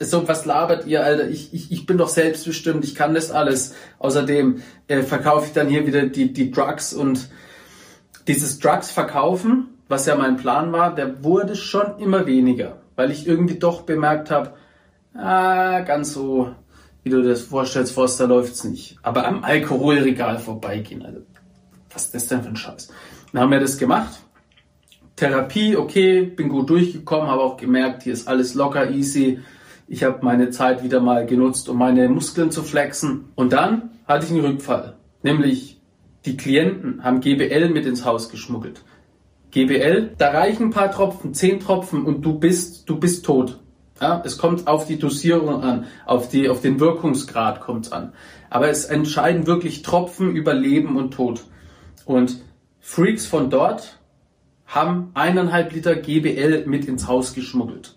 So, 0.00 0.26
was 0.28 0.44
labert 0.44 0.86
ihr, 0.86 1.04
Alter? 1.04 1.28
Ich, 1.28 1.54
ich, 1.54 1.70
ich 1.70 1.86
bin 1.86 1.98
doch 1.98 2.08
selbstbestimmt, 2.08 2.84
ich 2.84 2.94
kann 2.94 3.14
das 3.14 3.30
alles. 3.30 3.74
Außerdem 3.98 4.62
äh, 4.88 5.02
verkaufe 5.02 5.46
ich 5.46 5.52
dann 5.52 5.68
hier 5.68 5.86
wieder 5.86 6.06
die, 6.06 6.32
die 6.32 6.50
Drugs 6.50 6.92
und 6.92 7.28
dieses 8.26 8.58
Drugs 8.58 8.90
verkaufen, 8.90 9.68
was 9.88 10.06
ja 10.06 10.16
mein 10.16 10.36
Plan 10.36 10.72
war, 10.72 10.94
der 10.94 11.22
wurde 11.22 11.56
schon 11.56 11.98
immer 11.98 12.26
weniger, 12.26 12.78
weil 12.96 13.10
ich 13.10 13.26
irgendwie 13.26 13.58
doch 13.58 13.82
bemerkt 13.82 14.30
habe, 14.30 14.54
ah, 15.14 15.80
ganz 15.80 16.12
so, 16.12 16.50
wie 17.02 17.10
du 17.10 17.22
das 17.22 17.42
vorstellst, 17.42 17.92
Forster 17.92 18.26
läuft's 18.26 18.64
nicht. 18.64 18.98
Aber 19.02 19.26
am 19.26 19.44
Alkoholregal 19.44 20.38
vorbeigehen, 20.38 21.04
also 21.04 21.20
was 21.92 22.06
ist 22.06 22.14
das 22.14 22.26
denn 22.26 22.42
für 22.42 22.48
ein 22.48 22.56
Scheiß? 22.56 22.88
Dann 23.32 23.42
haben 23.42 23.50
wir 23.50 23.60
das 23.60 23.78
gemacht. 23.78 24.20
Therapie, 25.14 25.76
okay, 25.76 26.22
bin 26.22 26.48
gut 26.48 26.68
durchgekommen, 26.68 27.28
habe 27.28 27.42
auch 27.42 27.56
gemerkt, 27.56 28.02
hier 28.02 28.12
ist 28.12 28.28
alles 28.28 28.54
locker, 28.54 28.90
easy. 28.90 29.40
Ich 29.88 30.04
habe 30.04 30.18
meine 30.22 30.50
Zeit 30.50 30.82
wieder 30.82 31.00
mal 31.00 31.24
genutzt, 31.24 31.68
um 31.68 31.78
meine 31.78 32.08
Muskeln 32.08 32.50
zu 32.50 32.62
flexen. 32.62 33.26
Und 33.34 33.52
dann 33.52 33.90
hatte 34.06 34.26
ich 34.26 34.32
einen 34.32 34.44
Rückfall. 34.44 34.96
Nämlich 35.22 35.75
die 36.26 36.36
Klienten 36.36 37.02
haben 37.02 37.20
GBL 37.20 37.70
mit 37.70 37.86
ins 37.86 38.04
Haus 38.04 38.28
geschmuggelt. 38.28 38.82
GBL, 39.52 40.10
da 40.18 40.30
reichen 40.32 40.64
ein 40.64 40.70
paar 40.70 40.90
Tropfen, 40.90 41.32
zehn 41.32 41.60
Tropfen 41.60 42.04
und 42.04 42.22
du 42.22 42.38
bist, 42.38 42.88
du 42.88 42.98
bist 42.98 43.24
tot. 43.24 43.60
Ja, 44.00 44.22
es 44.24 44.36
kommt 44.36 44.66
auf 44.66 44.86
die 44.86 44.98
Dosierung 44.98 45.62
an, 45.62 45.86
auf, 46.04 46.28
die, 46.28 46.50
auf 46.50 46.60
den 46.60 46.80
Wirkungsgrad 46.80 47.60
kommt 47.60 47.86
es 47.86 47.92
an. 47.92 48.12
Aber 48.50 48.68
es 48.68 48.84
entscheiden 48.84 49.46
wirklich 49.46 49.80
Tropfen 49.82 50.36
über 50.36 50.52
Leben 50.52 50.96
und 50.96 51.14
Tod. 51.14 51.44
Und 52.04 52.40
Freaks 52.80 53.24
von 53.24 53.48
dort 53.48 53.98
haben 54.66 55.12
eineinhalb 55.14 55.72
Liter 55.72 55.94
GBL 55.94 56.66
mit 56.66 56.86
ins 56.86 57.08
Haus 57.08 57.32
geschmuggelt 57.32 57.96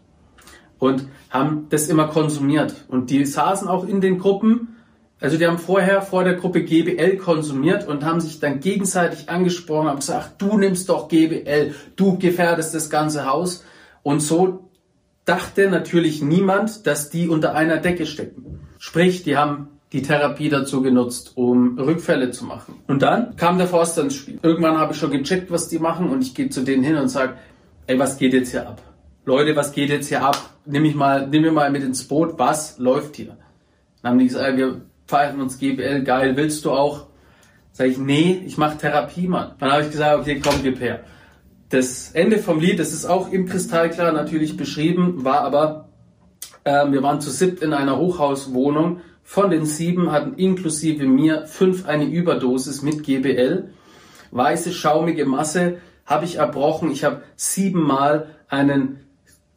und 0.78 1.08
haben 1.30 1.68
das 1.70 1.90
immer 1.90 2.08
konsumiert. 2.08 2.86
Und 2.88 3.10
die 3.10 3.26
saßen 3.26 3.68
auch 3.68 3.86
in 3.86 4.00
den 4.00 4.20
Gruppen 4.20 4.79
also 5.22 5.38
die 5.38 5.46
haben 5.46 5.58
vorher 5.58 6.02
vor 6.02 6.24
der 6.24 6.36
Gruppe 6.36 6.64
GBL 6.64 7.18
konsumiert 7.18 7.88
und 7.88 8.06
haben 8.06 8.22
sich 8.22 8.40
dann 8.40 8.62
gegenseitig 8.62 9.30
angesprochen, 9.30 9.90
haben 9.90 10.00
gesagt, 10.00 10.42
du 10.42 10.58
nimmst 10.58 10.88
doch 10.88 11.10
GBL, 11.10 11.74
du 11.96 12.18
gefährdest 12.18 12.74
das 12.74 12.90
ganze 12.90 13.26
Haus. 13.26 13.66
Und 14.02 14.22
so 14.22 14.70
dachte 15.26 15.70
natürlich 15.70 16.22
niemand, 16.22 16.88
dass 16.88 17.10
die 17.10 17.28
unter 17.28 17.54
einer 17.54 17.78
Decke 17.78 18.06
stecken. 18.06 18.62
Sprich, 18.78 19.24
die 19.24 19.36
haben 19.36 19.68
die 19.92 20.04
Therapie 20.04 20.50
dazu 20.50 20.82
genutzt, 20.82 21.34
um 21.36 21.78
Rückfälle 21.78 22.32
zu 22.32 22.46
machen. 22.46 22.76
Und 22.88 23.02
dann 23.02 23.36
kam 23.36 23.58
der 23.58 23.68
Forster 23.68 24.04
ins 24.04 24.16
Spiel. 24.16 24.40
Irgendwann 24.42 24.78
habe 24.78 24.94
ich 24.94 25.00
schon 25.00 25.12
gecheckt, 25.12 25.52
was 25.52 25.68
die 25.68 25.80
machen 25.80 26.10
und 26.10 26.22
ich 26.22 26.34
gehe 26.34 26.50
zu 26.50 26.62
denen 26.62 26.84
hin 26.84 26.96
und 26.96 27.10
sage, 27.10 27.34
ey, 27.88 28.00
was 28.00 28.18
geht 28.18 28.34
jetzt 28.34 28.52
hier 28.52 28.68
ab? 28.68 28.82
Leute, 29.26 29.56
was 29.56 29.72
geht 29.74 29.90
jetzt 29.90 30.08
hier 30.08 30.24
ab? 30.24 30.38
Nimm 30.66 30.84
mich 30.84 30.96
mal, 30.96 31.28
nimm 31.28 31.42
mir 31.42 31.52
mal 31.52 31.72
mit 31.72 31.84
ins 31.84 32.08
Boot, 32.08 32.38
was 32.38 32.78
läuft 32.78 33.16
hier? 33.16 33.38
Dann 34.02 34.12
haben 34.12 34.20
die 34.20 34.28
gesagt, 34.28 34.58
wir 34.58 34.82
pfeifen 35.10 35.42
uns 35.42 35.58
GBL, 35.58 36.04
geil, 36.04 36.38
willst 36.38 36.64
du 36.66 36.72
auch? 36.72 37.08
Sag 37.72 37.88
ich, 37.88 37.98
nee, 37.98 38.44
ich 38.46 38.58
mache 38.58 38.78
Therapie, 38.78 39.28
Mann. 39.28 39.56
Dann 39.58 39.72
habe 39.72 39.82
ich 39.84 39.92
gesagt, 39.92 40.20
okay, 40.20 40.40
komm, 40.40 40.62
gib 40.62 40.80
her. 40.80 41.00
Das 41.70 42.12
Ende 42.12 42.38
vom 42.38 42.60
Lied, 42.60 42.80
das 42.80 42.94
ist 42.94 43.06
auch 43.06 43.32
im 43.32 43.48
Kristallklar 43.48 44.12
natürlich 44.12 44.56
beschrieben, 44.56 45.26
war 45.26 45.42
aber, 45.42 45.90
ähm, 46.64 46.94
wir 46.94 47.02
waren 47.02 47.22
zu 47.22 47.32
siebt 47.32 47.64
in 47.64 47.74
einer 47.74 47.98
Hochhauswohnung. 47.98 49.02
Von 49.24 49.50
den 49.50 49.66
sieben 49.66 50.12
hatten 50.12 50.36
inklusive 50.36 51.06
mir 51.06 51.48
fünf 51.48 51.88
eine 51.88 52.06
Überdosis 52.06 52.84
mit 52.84 53.04
GBL. 53.04 53.70
Weiße, 54.32 54.72
schaumige 54.74 55.26
Masse 55.26 55.78
habe 56.06 56.26
ich 56.26 56.38
erbrochen. 56.38 56.92
Ich 56.92 57.04
habe 57.04 57.24
siebenmal 57.36 58.28
einen 58.48 59.00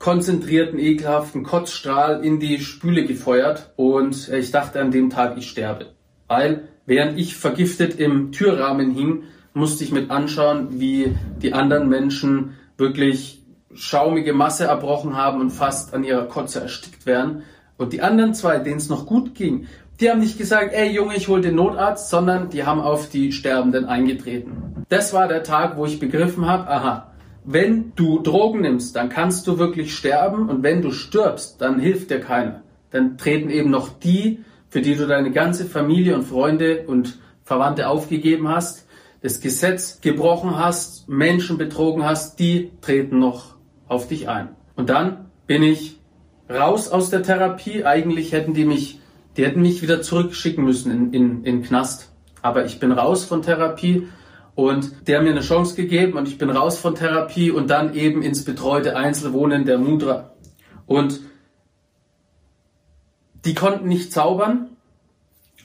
konzentrierten, 0.02 0.80
ekelhaften 0.80 1.44
Kotzstrahl 1.44 2.24
in 2.24 2.40
die 2.40 2.58
Spüle 2.58 3.06
gefeuert 3.06 3.70
und 3.76 4.28
ich 4.30 4.50
dachte 4.50 4.80
an 4.80 4.90
dem 4.90 5.10
Tag, 5.10 5.38
ich 5.38 5.48
sterbe. 5.48 5.92
Weil 6.26 6.68
während 6.86 7.16
ich 7.20 7.36
vergiftet 7.36 8.00
im 8.00 8.32
Türrahmen 8.32 8.90
hing, 8.90 9.22
musste 9.54 9.84
ich 9.84 9.92
mit 9.92 10.10
anschauen, 10.10 10.80
wie 10.80 11.14
die 11.40 11.52
anderen 11.52 11.88
Menschen 11.88 12.54
wirklich 12.76 13.44
schaumige 13.74 14.32
Masse 14.32 14.64
erbrochen 14.64 15.16
haben 15.16 15.40
und 15.40 15.50
fast 15.50 15.94
an 15.94 16.02
ihrer 16.02 16.26
Kotze 16.26 16.60
erstickt 16.60 17.06
wären. 17.06 17.44
Und 17.76 17.92
die 17.92 18.02
anderen 18.02 18.34
zwei, 18.34 18.58
denen 18.58 18.78
es 18.78 18.88
noch 18.88 19.06
gut 19.06 19.36
ging, 19.36 19.68
die 20.00 20.10
haben 20.10 20.18
nicht 20.18 20.36
gesagt, 20.36 20.72
ey 20.74 20.90
Junge, 20.90 21.14
ich 21.14 21.28
hol 21.28 21.40
den 21.40 21.54
Notarzt, 21.54 22.10
sondern 22.10 22.50
die 22.50 22.64
haben 22.64 22.80
auf 22.80 23.08
die 23.08 23.30
Sterbenden 23.30 23.84
eingetreten. 23.84 24.84
Das 24.88 25.12
war 25.12 25.28
der 25.28 25.44
Tag, 25.44 25.76
wo 25.76 25.86
ich 25.86 26.00
begriffen 26.00 26.46
habe, 26.46 26.68
aha, 26.68 27.11
wenn 27.44 27.92
du 27.96 28.20
Drogen 28.20 28.60
nimmst, 28.60 28.94
dann 28.96 29.08
kannst 29.08 29.46
du 29.46 29.58
wirklich 29.58 29.94
sterben 29.94 30.48
und 30.48 30.62
wenn 30.62 30.82
du 30.82 30.92
stirbst, 30.92 31.60
dann 31.60 31.80
hilft 31.80 32.10
dir 32.10 32.20
keiner. 32.20 32.62
Dann 32.90 33.18
treten 33.18 33.50
eben 33.50 33.70
noch 33.70 33.88
die, 33.88 34.40
für 34.68 34.80
die 34.80 34.96
du 34.96 35.06
deine 35.06 35.32
ganze 35.32 35.66
Familie 35.66 36.14
und 36.14 36.22
Freunde 36.22 36.84
und 36.86 37.18
Verwandte 37.44 37.88
aufgegeben 37.88 38.48
hast, 38.48 38.86
das 39.22 39.40
Gesetz 39.40 40.00
gebrochen 40.00 40.56
hast, 40.56 41.08
Menschen 41.08 41.58
betrogen 41.58 42.04
hast, 42.04 42.38
die 42.38 42.70
treten 42.80 43.18
noch 43.18 43.56
auf 43.88 44.08
dich 44.08 44.28
ein. 44.28 44.50
Und 44.74 44.88
dann 44.88 45.26
bin 45.46 45.62
ich 45.62 45.98
raus 46.48 46.88
aus 46.88 47.10
der 47.10 47.22
Therapie. 47.22 47.84
Eigentlich 47.84 48.32
hätten 48.32 48.54
die 48.54 48.64
mich, 48.64 49.00
die 49.36 49.44
hätten 49.44 49.62
mich 49.62 49.82
wieder 49.82 50.02
zurückschicken 50.02 50.64
müssen 50.64 50.90
in, 50.90 51.12
in, 51.12 51.44
in 51.44 51.62
Knast. 51.62 52.12
Aber 52.40 52.64
ich 52.64 52.80
bin 52.80 52.92
raus 52.92 53.24
von 53.24 53.42
Therapie 53.42 54.08
und 54.54 55.08
der 55.08 55.18
hat 55.18 55.24
mir 55.24 55.30
eine 55.30 55.40
Chance 55.40 55.74
gegeben 55.76 56.18
und 56.18 56.28
ich 56.28 56.38
bin 56.38 56.50
raus 56.50 56.78
von 56.78 56.94
Therapie 56.94 57.50
und 57.50 57.70
dann 57.70 57.94
eben 57.94 58.22
ins 58.22 58.44
betreute 58.44 58.96
Einzelwohnen 58.96 59.64
der 59.64 59.78
Mudra. 59.78 60.34
Und 60.86 61.20
die 63.44 63.54
konnten 63.54 63.88
nicht 63.88 64.12
zaubern, 64.12 64.68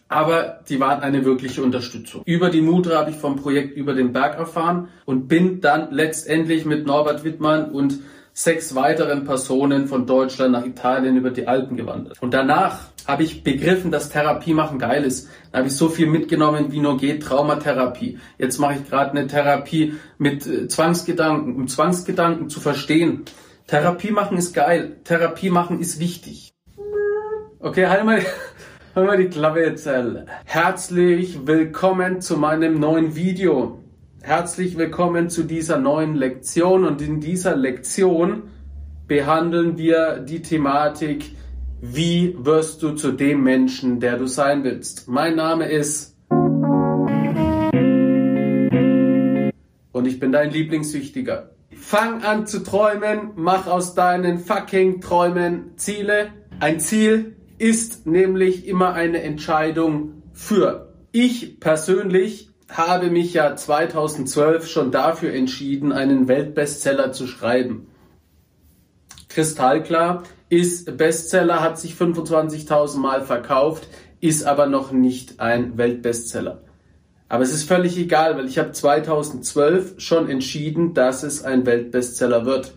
aber 0.08 0.62
die 0.70 0.80
waren 0.80 1.02
eine 1.02 1.26
wirkliche 1.26 1.62
Unterstützung. 1.62 2.22
Über 2.26 2.50
die 2.50 2.62
Mutre 2.62 2.98
habe 2.98 3.12
ich 3.12 3.18
vom 3.18 3.36
Projekt 3.36 3.76
über 3.76 3.94
den 3.94 4.14
Berg 4.14 4.38
erfahren 4.38 4.88
und 5.06 5.28
bin 5.28 5.60
dann 5.60 5.92
letztendlich 5.92 6.66
mit 6.66 6.88
Norbert 6.88 7.24
Wittmann 7.24 7.72
und 7.72 8.00
sechs 8.38 8.76
weiteren 8.76 9.26
Personen 9.26 9.88
von 9.88 10.06
Deutschland 10.06 10.52
nach 10.52 10.64
Italien 10.64 11.18
über 11.18 11.32
die 11.32 11.48
Alpen 11.48 11.76
gewandert. 11.76 12.22
Und 12.22 12.36
danach 12.36 12.82
habe 13.08 13.24
ich 13.24 13.44
begriffen, 13.44 13.90
dass 13.90 14.10
Therapie 14.10 14.54
machen 14.54 14.78
geil 14.78 15.04
ist. 15.06 15.28
Da 15.52 15.58
habe 15.58 15.70
ich 15.70 15.76
so 15.76 15.90
viel 15.90 16.06
mitgenommen, 16.06 16.72
wie 16.72 16.80
nur 16.80 16.98
geht, 16.98 17.24
Traumatherapie. 17.24 18.20
Jetzt 18.38 18.60
mache 18.60 18.76
ich 18.76 18.88
gerade 18.88 19.12
eine 19.12 19.26
Therapie 19.26 19.96
mit 20.20 20.46
äh, 20.46 20.68
Zwangsgedanken, 20.68 21.56
um 21.56 21.68
Zwangsgedanken 21.68 22.48
zu 22.48 22.60
verstehen. 22.60 23.26
Therapie 23.66 24.12
machen 24.12 24.38
ist 24.38 24.54
geil. 24.54 24.98
Therapie 25.04 25.50
machen 25.50 25.80
ist 25.80 26.00
wichtig. 26.00 26.54
Okay, 27.60 27.88
halt 27.88 28.06
mal, 28.06 28.22
halt 28.96 29.08
mal 29.08 29.18
die 29.18 29.30
Klappe 29.30 29.62
jetzt. 29.62 29.90
Herzlich 30.46 31.48
willkommen 31.48 32.22
zu 32.22 32.38
meinem 32.38 32.80
neuen 32.80 33.16
Video. 33.16 33.80
Herzlich 34.28 34.78
willkommen 34.78 35.30
zu 35.30 35.44
dieser 35.44 35.78
neuen 35.78 36.14
Lektion 36.14 36.84
und 36.84 37.02
in 37.02 37.22
dieser 37.22 37.56
Lektion 37.56 38.50
behandeln 39.08 39.78
wir 39.78 40.20
die 40.20 40.42
Thematik 40.42 41.32
wie 41.80 42.36
wirst 42.38 42.84
du 42.84 42.92
zu 42.92 43.14
dem 43.14 43.42
Menschen, 43.42 44.02
der 44.02 44.18
du 44.18 44.28
sein 44.28 44.66
willst? 44.66 45.08
Mein 45.08 45.38
Name 45.38 45.70
ist 45.70 46.18
und 49.94 50.06
ich 50.06 50.20
bin 50.20 50.34
dein 50.34 50.52
Lieblingssüchtiger. 50.52 51.52
Fang 51.72 52.22
an 52.24 52.48
zu 52.48 52.64
träumen, 52.64 53.32
mach 53.38 53.66
aus 53.68 53.96
deinen 53.96 54.40
fucking 54.40 55.00
Träumen 55.00 55.78
Ziele. 55.78 56.34
Ein 56.60 56.82
Ziel 56.82 57.38
ist 57.60 58.06
nämlich 58.06 58.68
immer 58.68 58.92
eine 58.92 59.22
Entscheidung 59.22 60.22
für. 60.34 60.94
Ich 61.14 61.62
persönlich 61.62 62.50
habe 62.70 63.10
mich 63.10 63.34
ja 63.34 63.56
2012 63.56 64.68
schon 64.68 64.92
dafür 64.92 65.34
entschieden, 65.34 65.92
einen 65.92 66.28
Weltbestseller 66.28 67.12
zu 67.12 67.28
schreiben. 67.28 67.88
Kristallklar, 69.30 70.24
ist 70.50 70.98
Bestseller, 70.98 71.62
hat 71.62 71.78
sich 71.80 71.94
25.000 71.94 72.98
Mal 73.00 73.22
verkauft, 73.22 73.88
ist 74.22 74.46
aber 74.46 74.66
noch 74.66 74.92
nicht 74.92 75.40
ein 75.40 75.78
Weltbestseller. 75.78 76.62
Aber 77.30 77.44
es 77.44 77.54
ist 77.54 77.68
völlig 77.68 77.98
egal, 77.98 78.38
weil 78.38 78.48
ich 78.48 78.58
habe 78.58 78.72
2012 78.72 79.96
schon 79.98 80.30
entschieden, 80.30 80.94
dass 80.94 81.24
es 81.24 81.44
ein 81.44 81.66
Weltbestseller 81.66 82.46
wird. 82.46 82.74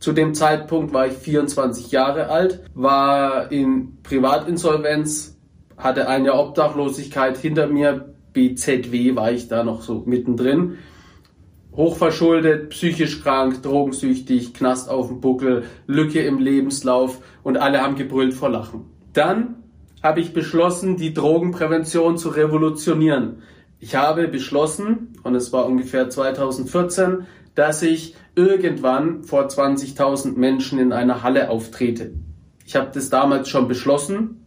Zu 0.00 0.12
dem 0.12 0.34
Zeitpunkt 0.34 0.92
war 0.92 1.06
ich 1.06 1.14
24 1.14 1.92
Jahre 1.92 2.28
alt, 2.28 2.60
war 2.74 3.50
in 3.52 3.98
Privatinsolvenz, 4.02 5.36
hatte 5.76 6.08
ein 6.08 6.24
Jahr 6.24 6.38
Obdachlosigkeit 6.40 7.38
hinter 7.38 7.68
mir, 7.68 8.15
BZW 8.36 9.16
war 9.16 9.32
ich 9.32 9.48
da 9.48 9.64
noch 9.64 9.80
so 9.80 10.02
mittendrin 10.04 10.76
hochverschuldet, 11.74 12.70
psychisch 12.70 13.22
krank, 13.22 13.62
drogensüchtig, 13.62 14.54
Knast 14.54 14.88
auf 14.88 15.08
dem 15.08 15.20
Buckel, 15.20 15.64
Lücke 15.86 16.20
im 16.20 16.38
Lebenslauf 16.38 17.20
und 17.42 17.58
alle 17.58 17.82
haben 17.82 17.96
gebrüllt 17.96 18.34
vor 18.34 18.48
Lachen. 18.48 18.86
Dann 19.12 19.56
habe 20.02 20.20
ich 20.20 20.32
beschlossen, 20.32 20.96
die 20.96 21.12
Drogenprävention 21.12 22.16
zu 22.16 22.30
revolutionieren. 22.30 23.42
Ich 23.78 23.94
habe 23.94 24.28
beschlossen, 24.28 25.14
und 25.22 25.34
es 25.34 25.52
war 25.52 25.66
ungefähr 25.66 26.08
2014, 26.08 27.26
dass 27.54 27.82
ich 27.82 28.14
irgendwann 28.34 29.24
vor 29.24 29.46
20.000 29.46 30.36
Menschen 30.36 30.78
in 30.78 30.92
einer 30.92 31.22
Halle 31.22 31.50
auftrete. 31.50 32.12
Ich 32.64 32.76
habe 32.76 32.90
das 32.92 33.10
damals 33.10 33.48
schon 33.48 33.68
beschlossen. 33.68 34.46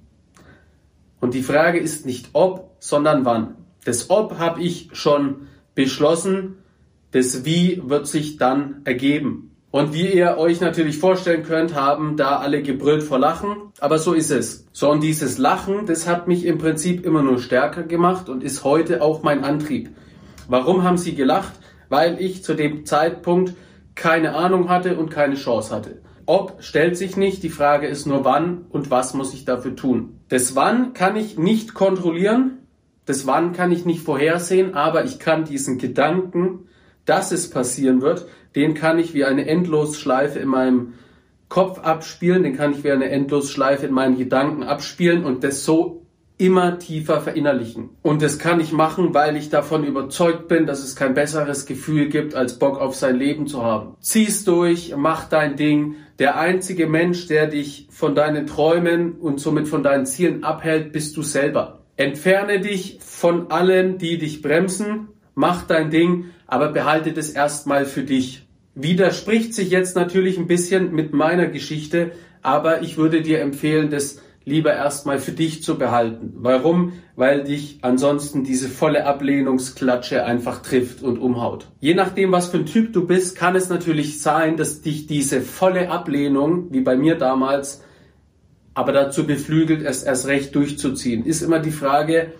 Und 1.19 1.33
die 1.33 1.43
Frage 1.43 1.79
ist 1.79 2.05
nicht 2.05 2.29
ob, 2.33 2.75
sondern 2.79 3.25
wann. 3.25 3.55
Das 3.85 4.09
ob 4.09 4.37
habe 4.37 4.61
ich 4.61 4.89
schon 4.93 5.47
beschlossen 5.75 6.55
das 7.11 7.43
Wie 7.43 7.81
wird 7.85 8.07
sich 8.07 8.37
dann 8.37 8.81
ergeben. 8.83 9.55
Und 9.71 9.93
wie 9.93 10.07
ihr 10.07 10.37
euch 10.37 10.61
natürlich 10.61 10.97
vorstellen 10.97 11.43
könnt, 11.43 11.75
haben 11.75 12.17
da 12.17 12.37
alle 12.37 12.63
gebrüllt 12.63 13.03
vor 13.03 13.19
Lachen. 13.19 13.71
Aber 13.79 13.99
so 13.99 14.13
ist 14.13 14.31
es. 14.31 14.67
So, 14.71 14.89
und 14.91 15.01
dieses 15.01 15.37
Lachen, 15.37 15.85
das 15.85 16.07
hat 16.07 16.27
mich 16.27 16.45
im 16.45 16.57
Prinzip 16.57 17.05
immer 17.05 17.21
nur 17.21 17.39
stärker 17.39 17.83
gemacht 17.83 18.29
und 18.29 18.43
ist 18.43 18.63
heute 18.63 19.01
auch 19.01 19.21
mein 19.21 19.43
Antrieb. 19.43 19.89
Warum 20.47 20.83
haben 20.83 20.97
sie 20.97 21.13
gelacht? 21.13 21.53
Weil 21.87 22.19
ich 22.19 22.43
zu 22.43 22.55
dem 22.55 22.85
Zeitpunkt 22.85 23.53
keine 23.93 24.35
Ahnung 24.35 24.69
hatte 24.69 24.97
und 24.97 25.11
keine 25.11 25.35
Chance 25.35 25.73
hatte. 25.73 26.01
Ob 26.25 26.63
stellt 26.63 26.95
sich 26.95 27.17
nicht, 27.17 27.41
die 27.41 27.49
Frage 27.49 27.87
ist 27.87 28.05
nur 28.05 28.23
wann 28.23 28.65
und 28.69 28.91
was 28.91 29.13
muss 29.13 29.33
ich 29.33 29.45
dafür 29.45 29.75
tun. 29.75 30.19
Das 30.29 30.55
Wann 30.55 30.93
kann 30.93 31.15
ich 31.15 31.37
nicht 31.37 31.73
kontrollieren, 31.73 32.58
das 33.09 33.27
Wann 33.27 33.51
kann 33.51 33.71
ich 33.71 33.85
nicht 33.85 34.03
vorhersehen, 34.03 34.75
aber 34.75 35.03
ich 35.03 35.19
kann 35.19 35.43
diesen 35.43 35.77
Gedanken 35.77 36.69
dass 37.09 37.31
es 37.31 37.49
passieren 37.49 38.01
wird, 38.01 38.27
den 38.55 38.75
kann 38.75 38.99
ich 38.99 39.15
wie 39.15 39.25
eine 39.25 39.47
Endlosschleife 39.47 40.37
in 40.37 40.47
meinem 40.47 40.93
Kopf 41.49 41.79
abspielen, 41.79 42.43
den 42.43 42.55
kann 42.55 42.71
ich 42.71 42.83
wie 42.83 42.91
eine 42.91 43.09
Endlosschleife 43.09 43.87
in 43.87 43.93
meinen 43.93 44.17
Gedanken 44.17 44.61
abspielen 44.61 45.25
und 45.25 45.43
das 45.43 45.65
so 45.65 46.05
immer 46.37 46.77
tiefer 46.77 47.19
verinnerlichen. 47.19 47.89
Und 48.03 48.21
das 48.21 48.37
kann 48.37 48.61
ich 48.61 48.71
machen, 48.71 49.13
weil 49.13 49.35
ich 49.35 49.49
davon 49.49 49.83
überzeugt 49.83 50.47
bin, 50.47 50.67
dass 50.67 50.83
es 50.83 50.95
kein 50.95 51.15
besseres 51.15 51.65
Gefühl 51.65 52.09
gibt, 52.09 52.35
als 52.35 52.59
Bock 52.59 52.79
auf 52.79 52.95
sein 52.95 53.17
Leben 53.17 53.47
zu 53.47 53.63
haben. 53.63 53.95
Zieh's 53.99 54.45
durch, 54.45 54.93
mach 54.95 55.27
dein 55.27 55.55
Ding. 55.57 55.95
Der 56.19 56.37
einzige 56.37 56.87
Mensch, 56.87 57.27
der 57.27 57.47
dich 57.47 57.87
von 57.89 58.13
deinen 58.13 58.45
Träumen 58.45 59.13
und 59.13 59.39
somit 59.39 59.67
von 59.67 59.83
deinen 59.83 60.05
Zielen 60.05 60.43
abhält, 60.43 60.93
bist 60.93 61.17
du 61.17 61.23
selber. 61.23 61.78
Entferne 61.99 62.59
dich 62.59 62.97
von 63.01 63.51
allen, 63.51 63.97
die 63.97 64.17
dich 64.17 64.41
bremsen 64.41 65.09
mach 65.39 65.63
dein 65.63 65.89
Ding, 65.89 66.25
aber 66.47 66.67
behalte 66.67 67.13
das 67.13 67.29
erstmal 67.29 67.85
für 67.85 68.03
dich. 68.03 68.45
Widerspricht 68.75 69.53
sich 69.53 69.69
jetzt 69.69 69.95
natürlich 69.95 70.37
ein 70.37 70.47
bisschen 70.47 70.91
mit 70.91 71.13
meiner 71.13 71.47
Geschichte, 71.47 72.11
aber 72.41 72.81
ich 72.81 72.97
würde 72.97 73.21
dir 73.21 73.39
empfehlen, 73.39 73.89
das 73.89 74.21
lieber 74.43 74.73
erstmal 74.73 75.17
für 75.17 75.31
dich 75.31 75.63
zu 75.63 75.77
behalten. 75.77 76.33
Warum? 76.35 76.91
Weil 77.15 77.45
dich 77.45 77.79
ansonsten 77.83 78.43
diese 78.43 78.67
volle 78.67 79.05
Ablehnungsklatsche 79.05 80.25
einfach 80.25 80.61
trifft 80.61 81.03
und 81.03 81.19
umhaut. 81.19 81.67
Je 81.79 81.93
nachdem, 81.93 82.33
was 82.33 82.47
für 82.47 82.57
ein 82.57 82.65
Typ 82.65 82.91
du 82.91 83.07
bist, 83.07 83.37
kann 83.37 83.55
es 83.55 83.69
natürlich 83.69 84.21
sein, 84.21 84.57
dass 84.57 84.81
dich 84.81 85.07
diese 85.07 85.39
volle 85.39 85.89
Ablehnung, 85.89 86.67
wie 86.71 86.81
bei 86.81 86.97
mir 86.97 87.15
damals, 87.15 87.81
aber 88.79 88.93
dazu 88.93 89.27
beflügelt, 89.27 89.83
es 89.83 90.03
erst 90.03 90.27
recht 90.27 90.55
durchzuziehen. 90.55 91.25
Ist 91.25 91.41
immer 91.41 91.59
die 91.59 91.69
Frage, 91.69 92.31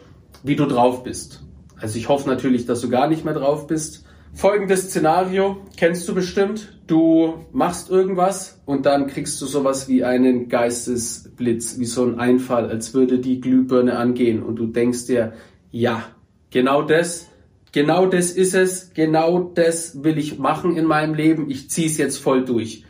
wie 0.42 0.56
du 0.56 0.68
drauf 0.68 1.04
bist. 1.04 1.44
Also 1.76 1.98
ich 1.98 2.08
hoffe 2.08 2.30
natürlich, 2.30 2.66
dass 2.66 2.80
du 2.80 2.88
gar 2.88 3.10
nicht 3.10 3.26
mehr 3.26 3.34
drauf 3.34 3.68
bist. 3.68 4.06
Folgendes 4.34 4.84
Szenario 4.84 5.58
kennst 5.76 6.08
du 6.08 6.16
bestimmt. 6.16 6.80
Du 6.88 7.46
machst 7.52 7.90
irgendwas 7.90 8.62
und 8.66 8.86
dann 8.86 9.08
kriegst 9.08 9.42
du 9.42 9.48
sowas 9.48 9.90
wie 9.90 10.06
einen 10.06 10.48
Geistesblitz, 10.48 11.78
wie 11.78 11.86
so 11.86 12.06
ein 12.06 12.22
Einfall, 12.22 12.70
als 12.70 12.94
würde 12.94 13.20
die 13.20 13.42
Glühbirne 13.42 13.98
angehen 13.98 14.42
und 14.42 14.56
du 14.56 14.68
denkst 14.68 15.08
dir, 15.08 15.34
ja, 15.72 16.06
genau 16.52 16.84
das, 16.84 17.28
genau 17.74 18.06
das 18.06 18.32
ist 18.32 18.56
es, 18.56 18.94
genau 18.94 19.42
das 19.42 20.06
will 20.06 20.18
ich 20.18 20.40
machen 20.40 20.78
in 20.78 20.86
meinem 20.86 21.16
Leben, 21.16 21.50
ich 21.50 21.70
zieh's 21.70 21.98
jetzt 21.98 22.18
voll 22.18 22.46
durch. 22.46 22.86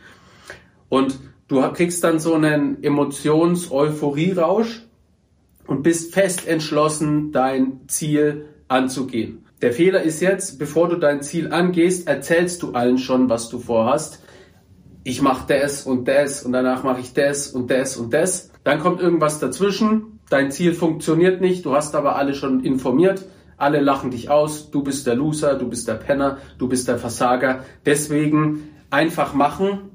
Und 0.88 1.18
du 1.50 1.60
kriegst 1.72 2.02
dann 2.04 2.20
so 2.20 2.34
einen 2.34 2.82
Emotions-Euphorie-Rausch 2.82 4.86
und 5.66 5.82
bist 5.82 6.14
fest 6.14 6.46
entschlossen, 6.46 7.32
dein 7.32 7.80
Ziel 7.88 8.46
anzugehen. 8.68 9.44
Der 9.60 9.72
Fehler 9.72 10.02
ist 10.02 10.20
jetzt, 10.20 10.58
bevor 10.58 10.88
du 10.88 10.96
dein 10.96 11.22
Ziel 11.22 11.52
angehst, 11.52 12.06
erzählst 12.06 12.62
du 12.62 12.72
allen 12.72 12.98
schon, 12.98 13.28
was 13.28 13.50
du 13.50 13.58
vorhast. 13.58 14.22
Ich 15.02 15.22
mache 15.22 15.46
das 15.48 15.86
und 15.86 16.06
das 16.06 16.44
und 16.44 16.52
danach 16.52 16.84
mache 16.84 17.00
ich 17.00 17.14
das 17.14 17.48
und 17.48 17.68
das 17.70 17.96
und 17.96 18.14
das. 18.14 18.50
Dann 18.62 18.78
kommt 18.78 19.00
irgendwas 19.00 19.40
dazwischen. 19.40 20.20
Dein 20.30 20.52
Ziel 20.52 20.72
funktioniert 20.72 21.40
nicht. 21.40 21.64
Du 21.64 21.74
hast 21.74 21.96
aber 21.96 22.14
alle 22.16 22.34
schon 22.34 22.64
informiert. 22.64 23.26
Alle 23.56 23.80
lachen 23.80 24.12
dich 24.12 24.30
aus. 24.30 24.70
Du 24.70 24.82
bist 24.82 25.06
der 25.06 25.16
Loser, 25.16 25.56
du 25.56 25.68
bist 25.68 25.88
der 25.88 25.94
Penner, 25.94 26.38
du 26.58 26.68
bist 26.68 26.86
der 26.86 26.98
Versager. 26.98 27.64
Deswegen 27.84 28.68
einfach 28.90 29.34
machen 29.34 29.89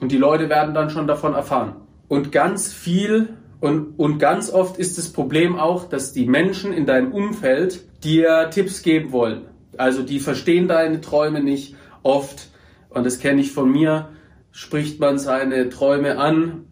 und 0.00 0.12
die 0.12 0.16
Leute 0.16 0.48
werden 0.48 0.74
dann 0.74 0.90
schon 0.90 1.06
davon 1.06 1.34
erfahren. 1.34 1.76
Und 2.08 2.32
ganz 2.32 2.72
viel 2.72 3.36
und, 3.60 3.98
und 3.98 4.18
ganz 4.18 4.50
oft 4.50 4.78
ist 4.78 4.98
das 4.98 5.12
Problem 5.12 5.58
auch, 5.58 5.88
dass 5.88 6.12
die 6.12 6.26
Menschen 6.26 6.72
in 6.72 6.86
deinem 6.86 7.12
Umfeld 7.12 7.80
dir 8.04 8.50
Tipps 8.50 8.82
geben 8.82 9.12
wollen. 9.12 9.42
Also 9.76 10.02
die 10.02 10.20
verstehen 10.20 10.68
deine 10.68 11.00
Träume 11.00 11.42
nicht 11.42 11.74
oft. 12.02 12.50
Und 12.90 13.04
das 13.04 13.18
kenne 13.18 13.40
ich 13.40 13.52
von 13.52 13.70
mir. 13.70 14.10
Spricht 14.52 15.00
man 15.00 15.18
seine 15.18 15.68
Träume 15.68 16.18
an, 16.18 16.64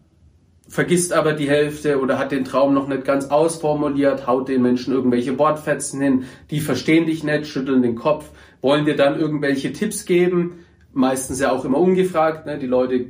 vergisst 0.68 1.12
aber 1.12 1.32
die 1.32 1.48
Hälfte 1.48 2.00
oder 2.00 2.18
hat 2.18 2.32
den 2.32 2.44
Traum 2.44 2.74
noch 2.74 2.88
nicht 2.88 3.04
ganz 3.04 3.26
ausformuliert, 3.26 4.26
haut 4.26 4.48
den 4.48 4.62
Menschen 4.62 4.92
irgendwelche 4.92 5.38
Wortfetzen 5.38 6.00
hin, 6.00 6.24
die 6.50 6.60
verstehen 6.60 7.06
dich 7.06 7.22
nicht, 7.22 7.46
schütteln 7.46 7.82
den 7.82 7.94
Kopf, 7.94 8.30
wollen 8.60 8.86
dir 8.86 8.96
dann 8.96 9.20
irgendwelche 9.20 9.72
Tipps 9.72 10.04
geben, 10.04 10.65
meistens 10.96 11.40
ja 11.40 11.52
auch 11.52 11.64
immer 11.64 11.78
ungefragt. 11.78 12.46
Ne? 12.46 12.58
Die 12.58 12.66
Leute 12.66 13.06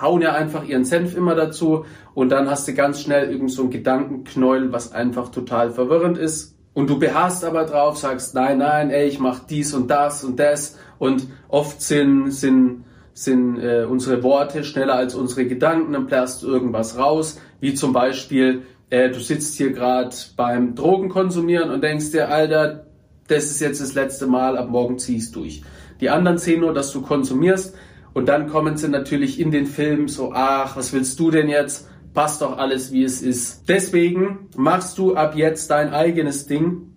hauen 0.00 0.22
ja 0.22 0.32
einfach 0.32 0.64
ihren 0.64 0.84
Senf 0.84 1.16
immer 1.16 1.34
dazu 1.34 1.84
und 2.14 2.30
dann 2.30 2.48
hast 2.50 2.68
du 2.68 2.74
ganz 2.74 3.00
schnell 3.00 3.30
irgend 3.30 3.50
so 3.50 3.64
ein 3.64 3.70
Gedankenknäuel, 3.70 4.72
was 4.72 4.92
einfach 4.92 5.30
total 5.30 5.70
verwirrend 5.70 6.18
ist. 6.18 6.54
Und 6.74 6.90
du 6.90 6.98
beharrst 6.98 7.44
aber 7.44 7.64
drauf, 7.64 7.96
sagst, 7.96 8.34
nein, 8.34 8.58
nein, 8.58 8.90
ey, 8.90 9.08
ich 9.08 9.18
mach 9.18 9.40
dies 9.40 9.72
und 9.72 9.90
das 9.90 10.24
und 10.24 10.38
das. 10.38 10.78
Und 10.98 11.26
oft 11.48 11.80
sind, 11.80 12.30
sind, 12.30 12.84
sind 13.14 13.58
äh, 13.58 13.86
unsere 13.88 14.22
Worte 14.22 14.62
schneller 14.62 14.94
als 14.94 15.14
unsere 15.14 15.46
Gedanken, 15.46 15.94
dann 15.94 16.06
plärst 16.06 16.42
du 16.42 16.48
irgendwas 16.48 16.98
raus, 16.98 17.40
wie 17.60 17.72
zum 17.72 17.94
Beispiel, 17.94 18.62
äh, 18.90 19.08
du 19.08 19.20
sitzt 19.20 19.56
hier 19.56 19.72
gerade 19.72 20.14
beim 20.36 20.74
Drogenkonsumieren 20.74 21.70
und 21.70 21.82
denkst 21.82 22.10
dir, 22.10 22.28
Alter, 22.28 22.84
das 23.26 23.46
ist 23.46 23.60
jetzt 23.60 23.80
das 23.80 23.94
letzte 23.94 24.26
Mal, 24.26 24.58
ab 24.58 24.68
morgen 24.68 24.98
ziehst 24.98 25.34
durch. 25.34 25.62
Die 26.00 26.10
anderen 26.10 26.38
sehen 26.38 26.60
nur, 26.60 26.74
dass 26.74 26.92
du 26.92 27.02
konsumierst 27.02 27.74
und 28.16 28.30
dann 28.30 28.48
kommen 28.48 28.76
sie 28.76 28.88
natürlich 28.88 29.38
in 29.38 29.50
den 29.50 29.66
Film 29.66 30.08
so, 30.08 30.32
ach, 30.32 30.76
was 30.76 30.92
willst 30.92 31.20
du 31.20 31.30
denn 31.30 31.48
jetzt? 31.48 31.88
Passt 32.14 32.40
doch 32.40 32.56
alles, 32.56 32.90
wie 32.90 33.04
es 33.04 33.20
ist. 33.20 33.68
Deswegen 33.68 34.48
machst 34.56 34.96
du 34.96 35.16
ab 35.16 35.36
jetzt 35.36 35.70
dein 35.70 35.92
eigenes 35.92 36.46
Ding. 36.46 36.94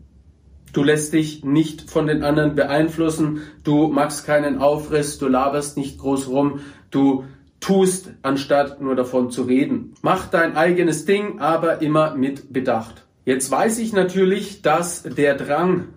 Du 0.72 0.82
lässt 0.82 1.12
dich 1.12 1.44
nicht 1.44 1.90
von 1.90 2.08
den 2.08 2.24
anderen 2.24 2.56
beeinflussen. 2.56 3.42
Du 3.66 3.88
machst 3.88 4.26
keinen 4.26 4.60
Aufriss. 4.60 5.18
Du 5.18 5.28
laberst 5.28 5.76
nicht 5.76 6.00
groß 6.00 6.30
rum. 6.30 6.62
Du 6.90 7.26
tust, 7.60 8.12
anstatt 8.22 8.80
nur 8.80 8.96
davon 8.96 9.30
zu 9.30 9.44
reden. 9.44 9.96
Mach 10.02 10.28
dein 10.28 10.56
eigenes 10.56 11.04
Ding, 11.04 11.40
aber 11.40 11.82
immer 11.82 12.16
mit 12.16 12.54
Bedacht. 12.54 13.06
Jetzt 13.26 13.52
weiß 13.52 13.80
ich 13.80 13.92
natürlich, 13.92 14.62
dass 14.62 15.04
der 15.04 15.36
Drang 15.36 15.90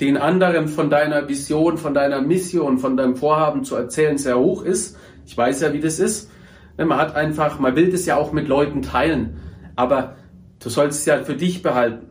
den 0.00 0.16
anderen 0.16 0.68
von 0.68 0.90
deiner 0.90 1.28
Vision, 1.28 1.78
von 1.78 1.94
deiner 1.94 2.20
Mission, 2.20 2.78
von 2.78 2.96
deinem 2.96 3.16
Vorhaben 3.16 3.64
zu 3.64 3.76
erzählen 3.76 4.18
sehr 4.18 4.38
hoch 4.38 4.62
ist. 4.64 4.96
Ich 5.26 5.36
weiß 5.36 5.60
ja, 5.60 5.72
wie 5.72 5.80
das 5.80 5.98
ist. 5.98 6.30
Ne, 6.78 6.86
man 6.86 6.98
hat 6.98 7.14
einfach, 7.14 7.58
man 7.58 7.76
will 7.76 7.90
das 7.90 8.06
ja 8.06 8.16
auch 8.16 8.32
mit 8.32 8.48
Leuten 8.48 8.82
teilen. 8.82 9.40
Aber 9.76 10.16
du 10.60 10.68
sollst 10.68 11.00
es 11.00 11.06
ja 11.06 11.18
für 11.18 11.34
dich 11.34 11.62
behalten. 11.62 12.06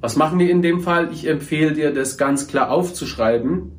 Was 0.00 0.16
machen 0.16 0.38
wir 0.38 0.50
in 0.50 0.62
dem 0.62 0.80
Fall? 0.80 1.10
Ich 1.12 1.26
empfehle 1.26 1.72
dir, 1.72 1.92
das 1.92 2.18
ganz 2.18 2.46
klar 2.46 2.70
aufzuschreiben. 2.70 3.72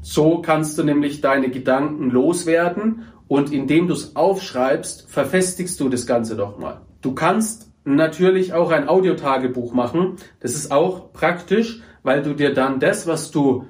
So 0.00 0.42
kannst 0.42 0.78
du 0.78 0.84
nämlich 0.84 1.22
deine 1.22 1.50
Gedanken 1.50 2.10
loswerden 2.10 3.04
und 3.26 3.52
indem 3.52 3.88
du 3.88 3.94
es 3.94 4.16
aufschreibst, 4.16 5.10
verfestigst 5.10 5.80
du 5.80 5.88
das 5.88 6.06
Ganze 6.06 6.36
doch 6.36 6.58
mal. 6.58 6.82
Du 7.00 7.12
kannst 7.12 7.72
natürlich 7.84 8.52
auch 8.52 8.70
ein 8.70 8.88
Audiotagebuch 8.88 9.72
machen. 9.72 10.16
Das 10.40 10.54
ist 10.54 10.70
auch 10.70 11.12
praktisch, 11.12 11.80
weil 12.04 12.22
du 12.22 12.34
dir 12.34 12.54
dann 12.54 12.78
das, 12.78 13.08
was 13.08 13.32
du 13.32 13.66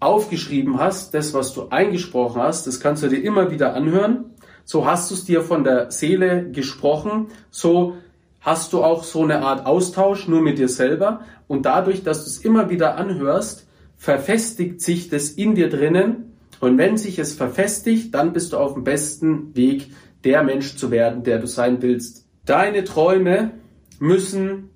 aufgeschrieben 0.00 0.80
hast, 0.80 1.14
das, 1.14 1.32
was 1.32 1.54
du 1.54 1.68
eingesprochen 1.68 2.42
hast, 2.42 2.66
das 2.66 2.80
kannst 2.80 3.04
du 3.04 3.08
dir 3.08 3.22
immer 3.22 3.52
wieder 3.52 3.74
anhören. 3.74 4.24
So 4.64 4.86
hast 4.86 5.10
du 5.10 5.14
es 5.14 5.24
dir 5.24 5.42
von 5.42 5.62
der 5.62 5.90
Seele 5.90 6.50
gesprochen. 6.50 7.28
So 7.50 7.94
hast 8.40 8.72
du 8.72 8.82
auch 8.82 9.04
so 9.04 9.22
eine 9.22 9.42
Art 9.42 9.66
Austausch 9.66 10.26
nur 10.26 10.40
mit 10.40 10.58
dir 10.58 10.68
selber. 10.68 11.20
Und 11.46 11.66
dadurch, 11.66 12.02
dass 12.02 12.24
du 12.24 12.30
es 12.30 12.38
immer 12.38 12.70
wieder 12.70 12.96
anhörst, 12.96 13.66
verfestigt 13.96 14.80
sich 14.80 15.08
das 15.08 15.30
in 15.30 15.54
dir 15.54 15.68
drinnen. 15.68 16.32
Und 16.60 16.78
wenn 16.78 16.96
sich 16.96 17.18
es 17.18 17.34
verfestigt, 17.34 18.14
dann 18.14 18.32
bist 18.32 18.52
du 18.52 18.56
auf 18.56 18.74
dem 18.74 18.84
besten 18.84 19.54
Weg, 19.54 19.90
der 20.24 20.42
Mensch 20.42 20.76
zu 20.76 20.90
werden, 20.90 21.22
der 21.22 21.38
du 21.38 21.46
sein 21.46 21.82
willst. 21.82 22.26
Deine 22.46 22.84
Träume 22.84 23.50
müssen 23.98 24.70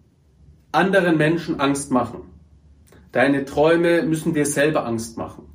anderen 0.73 1.17
Menschen 1.17 1.59
Angst 1.59 1.91
machen. 1.91 2.38
Deine 3.13 3.45
Träume 3.45 4.03
müssen 4.03 4.35
dir 4.35 4.47
selber 4.47 4.87
Angst 4.87 5.17
machen. 5.17 5.47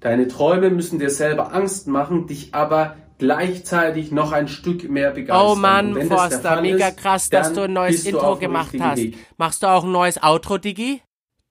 Deine 0.00 0.28
Träume 0.28 0.70
müssen 0.70 0.98
dir 0.98 1.10
selber 1.10 1.54
Angst 1.54 1.88
machen, 1.88 2.26
dich 2.26 2.54
aber 2.54 2.96
gleichzeitig 3.18 4.12
noch 4.12 4.32
ein 4.32 4.48
Stück 4.48 4.88
mehr 4.90 5.12
begeistern. 5.12 5.46
Oh 5.46 5.54
Mann, 5.54 6.08
Forster, 6.08 6.60
mega 6.60 6.88
ist, 6.88 6.98
krass, 6.98 7.30
dass 7.30 7.52
du 7.52 7.62
ein 7.62 7.72
neues 7.72 8.04
Intro 8.04 8.36
gemacht 8.36 8.74
hast. 8.78 8.98
Weg. 8.98 9.16
Machst 9.38 9.62
du 9.62 9.66
auch 9.66 9.84
ein 9.84 9.92
neues 9.92 10.22
Outro, 10.22 10.58
Digi? 10.58 11.00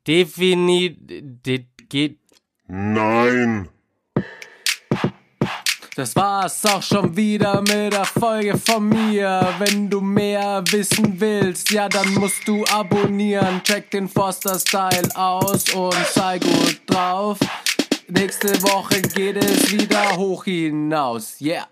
Definitiv. 0.07 1.63
Geht. 1.89 2.19
Nein. 2.67 3.69
Das 5.95 6.15
war's 6.15 6.65
auch 6.65 6.81
schon 6.81 7.15
wieder 7.15 7.61
mit 7.61 7.93
der 7.93 8.05
Folge 8.05 8.57
von 8.57 8.89
mir. 8.89 9.53
Wenn 9.59 9.91
du 9.91 10.01
mehr 10.01 10.63
wissen 10.71 11.19
willst, 11.19 11.69
ja, 11.69 11.87
dann 11.87 12.15
musst 12.15 12.47
du 12.47 12.65
abonnieren. 12.65 13.61
Check 13.63 13.91
den 13.91 14.09
Foster 14.09 14.57
Style 14.57 15.15
aus 15.15 15.69
und 15.71 15.93
sei 16.11 16.39
gut 16.39 16.81
drauf. 16.87 17.37
Nächste 18.07 18.59
Woche 18.63 19.03
geht 19.03 19.37
es 19.37 19.71
wieder 19.71 20.17
hoch 20.17 20.45
hinaus. 20.45 21.39
Yeah. 21.39 21.67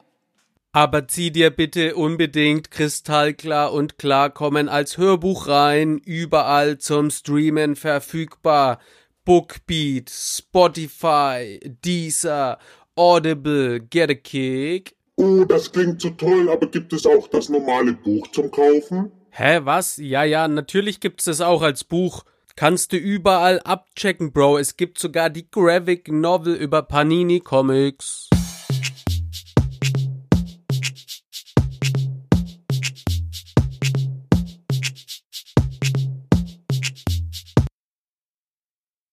Aber 0.72 1.08
zieh 1.08 1.32
dir 1.32 1.50
bitte 1.50 1.96
unbedingt 1.96 2.70
kristallklar 2.70 3.74
und 3.74 3.98
klarkommen 3.98 4.70
als 4.70 5.00
Hörbuch 5.00 5.48
rein, 5.48 5.98
überall 5.98 6.78
zum 6.78 7.10
Streamen 7.10 7.76
verfügbar. 7.76 8.78
Bookbeat, 9.26 10.10
Spotify, 10.10 11.60
Deezer 11.84 12.60
Audible, 12.96 13.80
get 13.80 14.10
a 14.10 14.16
kick. 14.16 14.96
Oh, 15.16 15.46
das 15.46 15.72
klingt 15.72 16.02
so 16.02 16.10
toll, 16.10 16.50
aber 16.50 16.68
gibt 16.68 16.94
es 16.94 17.06
auch 17.06 17.28
das 17.28 17.50
normale 17.50 17.94
Buch 17.94 18.28
zum 18.32 18.50
Kaufen? 18.52 19.12
Hä, 19.30 19.62
was? 19.64 19.98
Ja, 19.98 20.24
ja, 20.24 20.48
natürlich 20.48 21.00
gibt's 21.00 21.26
das 21.26 21.42
auch 21.42 21.62
als 21.62 21.84
Buch. 21.84 22.24
Kannst 22.56 22.92
du 22.92 22.98
überall 22.98 23.60
abchecken, 23.62 24.34
Bro. 24.34 24.58
Es 24.58 24.78
gibt 24.78 25.00
sogar 25.00 25.30
die 25.30 25.50
Graphic 25.50 26.12
Novel 26.12 26.56
über 26.56 26.82
Panini 26.82 27.40
Comics. 27.40 28.30